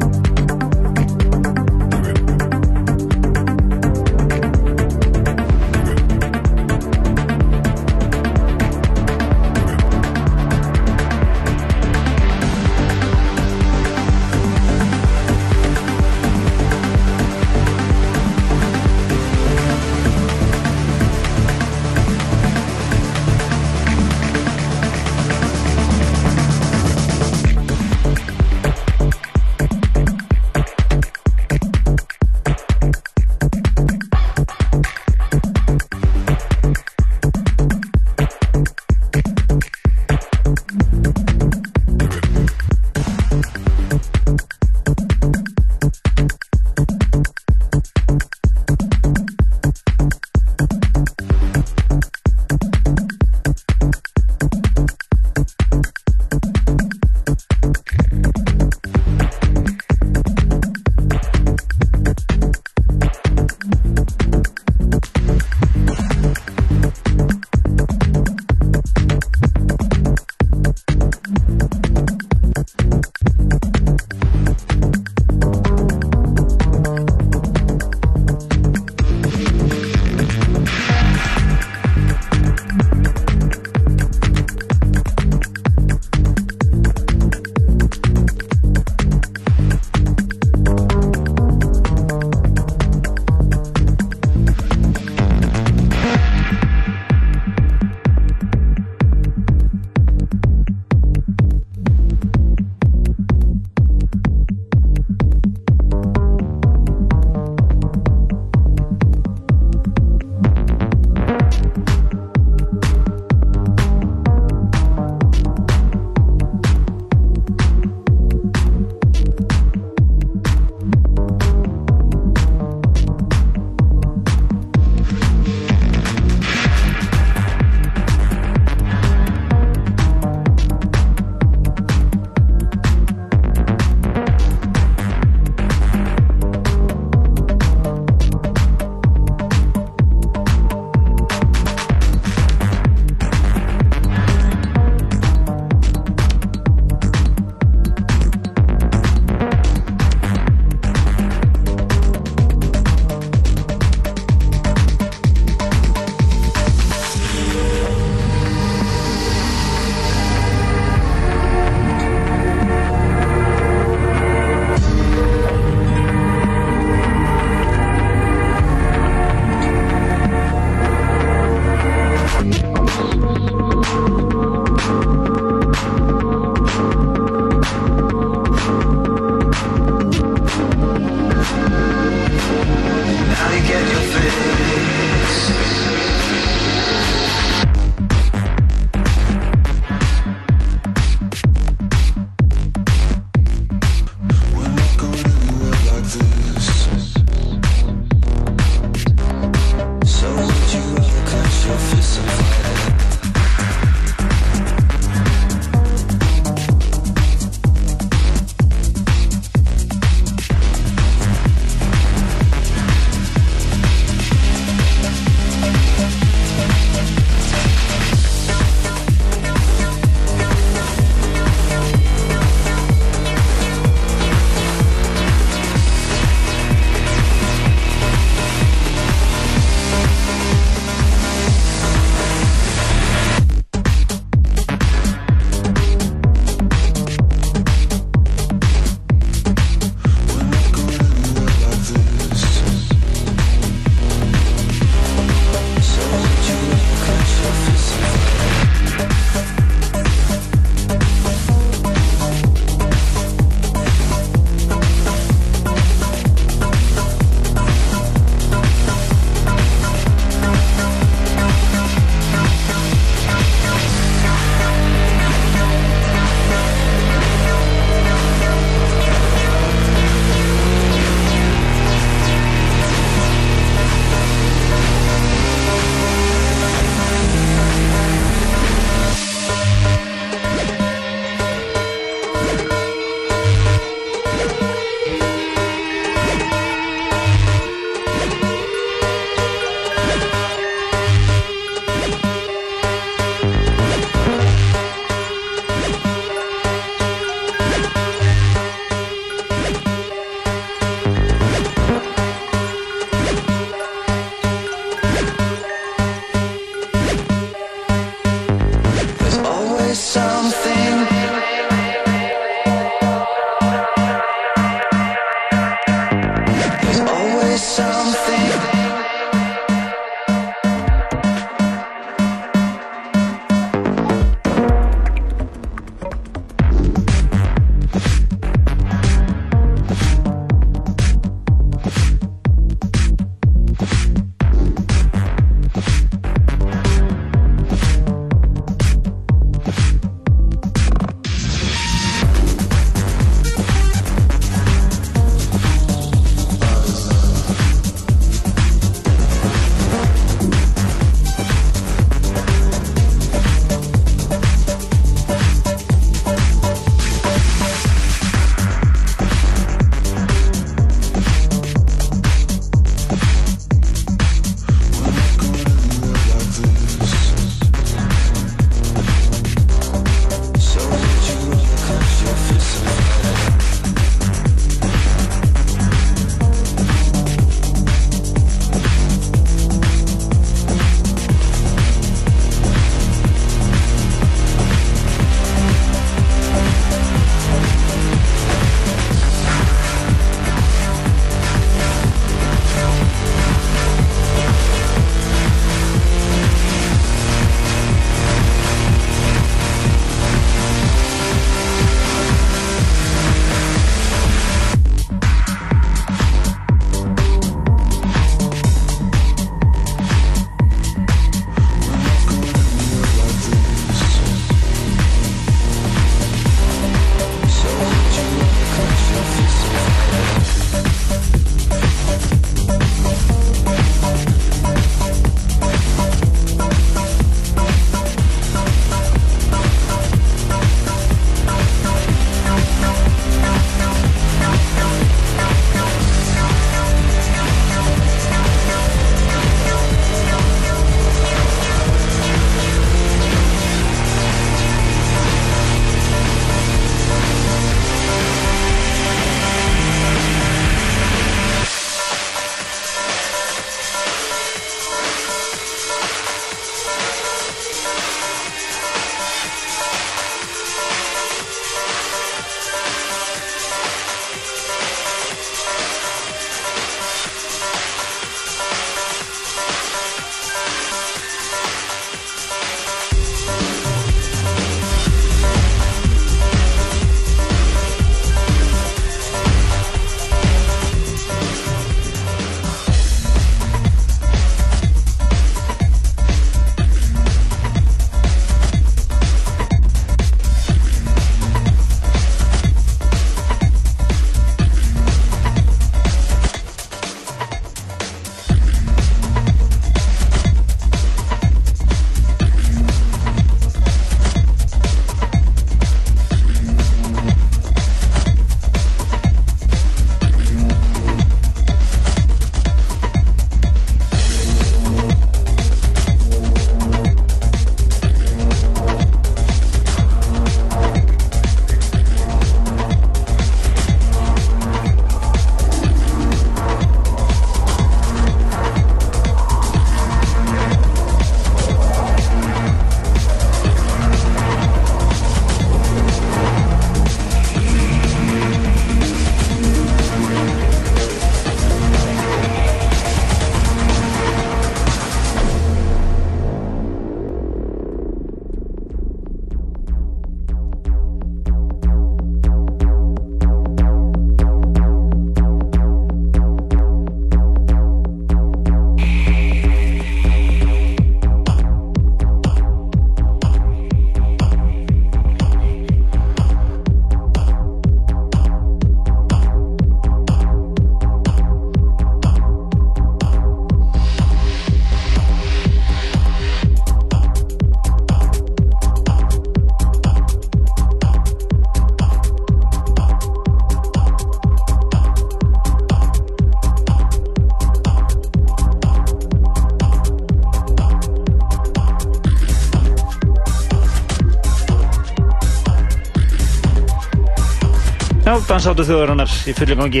dansáttu 598.58 598.88
þjóðurinnar 598.88 599.34
í 599.46 599.52
fullu 599.54 599.74
gangi. 599.78 600.00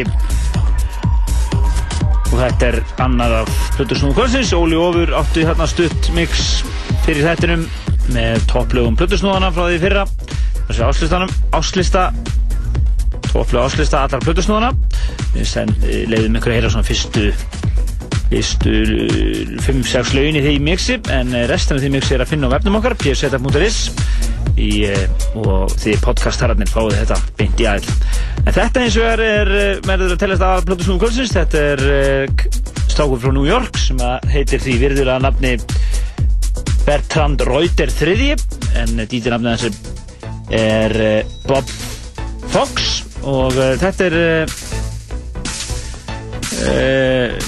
Og 2.28 2.40
þetta 2.40 2.66
er 2.66 2.78
annar 3.04 3.34
af 3.44 3.52
Plutusnúðu 3.76 4.16
kvöldsins. 4.16 4.50
Óli 4.56 4.74
Ófur 4.74 5.12
áttu 5.14 5.44
hérna 5.46 5.68
stutt 5.70 6.08
mix 6.16 6.64
fyrir 7.04 7.22
þettinum 7.28 7.68
með 8.16 8.42
topplögum 8.50 8.98
Plutusnúðana 8.98 9.52
frá 9.54 9.68
því 9.68 9.78
fyrra. 9.84 10.02
Þessi 10.64 10.84
áslistanum, 10.88 11.30
áslista 11.54 12.08
topplög 13.28 13.62
áslista 13.62 14.02
allar 14.08 14.26
Plutusnúðana 14.26 14.72
við 15.36 16.10
leiðum 16.10 16.40
ykkur 16.40 16.50
að 16.50 16.58
heyra 16.58 16.72
svona 16.74 16.88
fyrstu 16.88 17.30
fyrstu 18.28 18.74
5-6 19.64 20.16
lögin 20.18 20.40
í 20.40 20.42
því 20.44 20.58
mixi 20.66 20.98
en 21.14 21.30
restan 21.48 21.78
af 21.78 21.84
því 21.84 21.94
mixi 21.94 22.18
er 22.18 22.26
að 22.26 22.34
finna 22.34 22.50
á 22.50 22.54
vefnum 22.58 22.80
okkar 22.80 22.98
í, 24.58 24.70
eh, 24.88 25.06
og 25.38 25.72
því 25.78 25.96
podcastararnir 26.02 26.70
fáið 26.70 26.98
þetta 27.02 27.18
beint 27.38 27.62
í 27.62 27.68
aðeins 27.70 28.37
en 28.48 28.54
þetta 28.56 28.80
eins 28.80 28.94
og 28.96 29.04
er, 29.04 29.20
er 29.20 29.50
eh, 29.52 29.80
meður 29.84 30.14
að 30.14 30.20
telast 30.22 30.44
að 30.44 30.62
Plutusnúðu 30.68 31.02
kvöldsins. 31.02 31.34
Þetta 31.36 31.64
er 31.74 31.82
uh, 31.84 32.24
strákur 32.88 33.20
frá 33.20 33.32
New 33.34 33.44
York 33.44 33.76
sem 33.80 34.00
heitir 34.32 34.62
því 34.64 34.76
virðulega 34.80 35.20
nafni 35.20 35.52
Bertrand 36.86 37.44
Reuter 37.44 37.92
III 37.92 38.30
en 38.80 39.02
dítið 39.02 39.34
nafni 39.34 39.52
þessi 39.52 39.70
er 40.56 40.96
uh, 40.96 41.36
Bob 41.44 41.74
Fox. 42.54 42.88
Og 43.28 43.52
þetta 43.82 44.08
er 44.08 44.16
uh, 44.24 44.48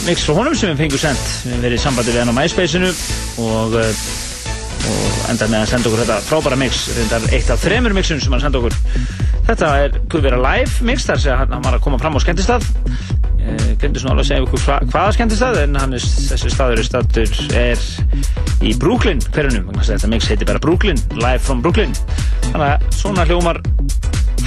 mix 0.05 0.27
frá 0.27 0.37
honum 0.37 0.53
sem 0.59 0.75
við 0.75 0.85
fengum 0.85 1.05
sendt 1.07 1.25
við 1.47 1.55
hefum 1.55 1.65
verið 1.65 1.79
í 1.79 1.85
sambandi 1.87 2.13
við 2.13 2.21
hann 2.27 2.35
á 2.37 2.39
MySpace-inu. 2.43 2.93
Og, 3.47 3.81
og 3.81 5.21
endað 5.33 5.53
með 5.55 5.63
að 5.63 5.71
senda 5.73 5.89
okkur 5.89 6.05
þetta 6.05 6.23
frábæra 6.29 6.61
mix 6.61 6.87
þetta 6.93 7.23
er 7.23 7.37
eitt 7.39 7.51
af 7.55 7.65
þremur 7.65 7.97
mixum 7.97 8.21
sem 8.21 8.33
hann 8.37 8.45
senda 8.45 8.61
okkur 8.61 8.77
þetta 9.51 9.71
er 9.83 9.97
guð 10.11 10.27
vera 10.29 10.39
live 10.41 10.87
mix 10.87 11.07
þar 11.09 11.23
sem 11.23 11.41
hann 11.41 11.65
var 11.65 11.77
að 11.77 11.83
koma 11.85 11.99
fram 12.01 12.15
á 12.15 12.21
skemmtistað. 12.23 12.67
Uh, 13.41 13.71
glemdi 13.81 14.03
svona 14.03 14.15
alveg 14.15 14.27
að 14.27 14.29
segja 14.29 14.45
okkur 14.45 14.63
hva, 14.67 14.77
hvaða 14.93 15.15
skemmtistað 15.17 15.59
en 15.63 15.79
hann 15.81 15.97
er, 15.97 16.05
þessi 16.29 16.53
staður 16.53 16.83
staður 16.87 17.41
er 17.57 17.85
í 18.69 18.75
Brooklyn 18.79 19.23
hverjunum, 19.33 19.73
þetta 19.81 20.11
mix 20.13 20.29
heitir 20.31 20.49
bara 20.51 20.63
Brooklyn 20.63 21.01
live 21.17 21.41
from 21.43 21.65
Brooklyn. 21.65 21.97
Þannig 22.51 22.67
að 22.69 22.87
svona 22.99 23.27
hljómar 23.27 23.63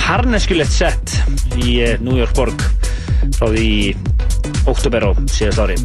harneskilegt 0.05 0.75
sett 0.75 1.17
í 1.57 1.79
uh, 1.83 1.97
New 2.03 2.19
York 2.21 2.35
borg 2.37 2.63
frá 3.35 3.49
því 3.49 3.67
oktober 4.69 5.09
á 5.09 5.11
síðast 5.33 5.63
ári. 5.63 5.79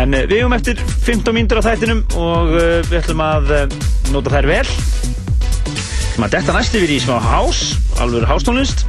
En 0.00 0.12
uh, 0.12 0.24
við 0.28 0.42
höfum 0.42 0.58
eftir 0.58 0.84
15 1.06 1.38
mínútur 1.38 1.62
á 1.64 1.66
þættinum 1.70 2.04
og 2.20 2.56
við 2.90 2.98
ætlum 3.00 3.24
að 3.24 3.54
nota 4.12 4.36
þær 4.36 4.50
vel 4.52 4.66
maður 6.18 6.38
detta 6.38 6.56
næst 6.56 6.74
yfir 6.78 6.94
í 6.94 6.98
smá 7.02 7.18
hás 7.22 7.62
alveg 8.02 8.26
hástónlist. 8.30 8.86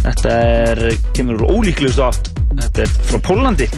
Þetta 0.00 0.36
er, 0.40 0.84
kemur 1.16 1.40
úr 1.40 1.58
ólíklegust 1.60 2.02
átt 2.04 2.30
þetta 2.58 2.84
er 2.84 2.92
frá 3.08 3.20
Pólandi 3.24 3.68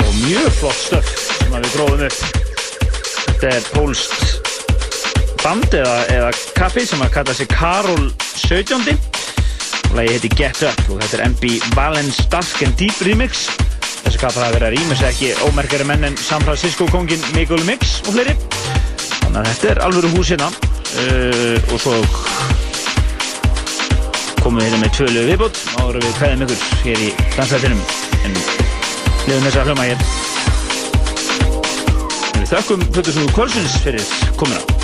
og 0.00 0.10
mjög 0.20 0.50
flott 0.60 0.78
stöf 0.78 1.08
sem 1.40 1.54
við 1.54 1.72
gróðum 1.74 2.04
upp. 2.06 2.20
Þetta 3.40 3.50
er 3.50 3.66
pólst 3.72 4.50
band 5.40 5.74
eða, 5.74 5.96
eða 6.12 6.30
kappi 6.58 6.84
sem 6.86 7.02
að 7.02 7.14
kalla 7.16 7.34
sig 7.36 7.48
Karol 7.50 8.10
17 8.36 8.92
og 9.90 9.96
lagi 9.98 10.14
heiti 10.14 10.30
Get 10.36 10.62
Up 10.68 10.84
og 10.92 11.00
þetta 11.00 11.18
er 11.18 11.24
MB 11.32 11.74
Valens 11.78 12.20
Dark 12.30 12.62
and 12.66 12.76
Deep 12.80 13.02
Remix. 13.06 13.48
Þessi 14.04 14.20
kappa 14.20 14.38
það 14.38 14.46
að 14.46 14.54
vera 14.58 14.70
að 14.70 14.76
rýmis 14.76 15.04
ekki 15.10 15.32
ómerkari 15.48 15.88
menn 15.88 16.06
en 16.10 16.20
San 16.20 16.44
Francisco 16.46 16.86
kongin 16.92 17.24
Miguel 17.34 17.64
Mix 17.68 17.98
og 18.06 18.14
fleiri 18.14 18.36
þannig 19.30 19.46
að 19.46 19.50
þetta 19.50 19.70
er 19.70 19.80
alvöru 19.86 20.10
hús 20.16 20.32
hérna. 20.32 20.50
Uh, 20.90 21.58
og 21.70 21.78
svo 21.78 21.92
komum 24.40 24.58
við 24.58 24.66
hérna 24.66 24.80
með 24.80 24.96
tvölu 24.96 25.22
viðbútt 25.28 25.60
og 25.76 25.84
ára 25.84 26.02
við 26.02 26.16
kveðum 26.18 26.42
ykkur 26.46 26.64
hér 26.82 27.04
í 27.04 27.12
dansættinum 27.36 27.84
en 28.24 28.36
lefum 29.28 29.46
þess 29.46 29.60
að 29.60 29.70
hljóma 29.70 29.88
hér. 29.92 30.04
En 32.34 32.42
við 32.42 32.52
þökkum 32.56 32.86
Plutusnúðu 32.90 33.34
Kvölsins 33.38 33.80
fyrir 33.84 34.14
komuna 34.40 34.79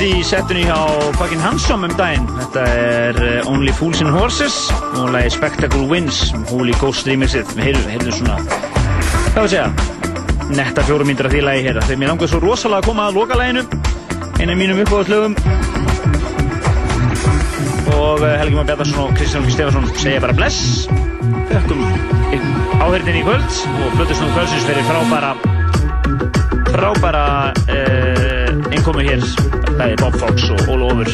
heyrðist 0.00 0.16
í 0.16 0.24
setinu 0.24 0.62
hjá 0.64 1.12
fucking 1.18 1.42
Handsome 1.44 1.88
um 1.88 1.94
daginn. 1.98 2.26
Þetta 2.38 2.62
er 2.72 3.18
eh, 3.20 3.48
Only 3.50 3.72
Fools 3.76 4.00
and 4.00 4.12
Horses 4.14 4.70
og 4.96 5.10
lagi 5.12 5.32
Spectacle 5.34 5.84
Wins, 5.90 6.30
Holy 6.48 6.72
Ghost 6.80 7.08
remixið. 7.08 7.50
Við 7.56 7.66
heyrðum, 7.68 7.90
heyrðum 7.92 8.16
svona, 8.16 8.38
hvað 9.34 9.44
við 9.44 9.52
segja, 9.52 9.66
netta 10.56 10.84
fjórum 10.88 11.10
mínútur 11.10 11.28
af 11.28 11.34
því 11.34 11.42
lagi 11.44 11.66
hérna. 11.66 11.84
Þegar 11.84 12.00
mér 12.00 12.12
langaði 12.12 12.32
svo 12.32 12.40
rosalega 12.44 12.80
að 12.80 12.88
koma 12.88 13.08
að 13.10 13.18
loka 13.18 13.38
laginu, 13.40 13.66
einu 14.40 14.54
af 14.54 14.60
mínum 14.62 14.82
uppáðslögum. 14.86 15.36
Og 17.98 18.24
eh, 18.24 18.36
Helgi 18.40 18.56
Már 18.56 18.70
Bjarnarsson 18.72 19.04
og 19.04 19.14
Kristján 19.20 19.44
Lóki 19.44 19.56
Stefansson 19.58 19.92
segja 20.00 20.24
bara 20.24 20.38
bless. 20.40 20.88
Þökkum 21.52 21.84
áhörðin 22.80 23.20
í 23.20 23.26
kvöld 23.26 23.62
og 23.84 23.96
Blöðusnúð 23.98 24.36
kvöldsins 24.38 24.68
fyrir 24.70 24.86
frábæra 24.88 25.34
frábæra 26.70 27.50
uh, 27.68 28.72
innkomu 28.72 29.02
hér 29.04 29.49
bæði 29.80 29.96
Bob 30.00 30.16
Fox 30.20 30.50
og 30.52 30.60
All 30.68 30.82
Over. 30.84 31.08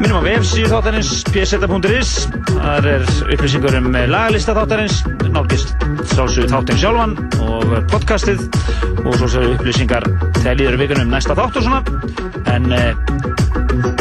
Minnum 0.00 0.16
á 0.16 0.22
vefsíðu 0.24 0.70
þáttarins 0.72 1.10
pseta.is 1.28 2.12
þar 2.48 2.88
er 2.94 3.04
upplýsingur 3.34 3.76
um 3.80 3.90
lagalista 3.92 4.54
þáttarins 4.56 5.02
nálgist 5.34 5.74
sálsögur 6.14 6.52
þáttin 6.54 6.80
sjálfan 6.80 7.14
og 7.44 7.76
podcastið 7.92 8.46
og 9.04 9.12
svo 9.18 9.28
séu 9.36 9.52
upplýsingar 9.58 10.08
þegar 10.40 10.58
líður 10.62 10.80
vikunum 10.84 11.12
næsta 11.12 11.36
þátt 11.36 11.60
og 11.60 11.68
svona. 11.68 11.84
En 12.54 12.72
uh, 12.72 12.90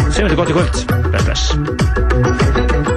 segjum 0.08 0.32
þetta 0.32 0.40
gott 0.40 0.54
í 0.54 0.58
kvöld. 0.60 0.84
Bless 1.12 1.28
bless 1.28 2.93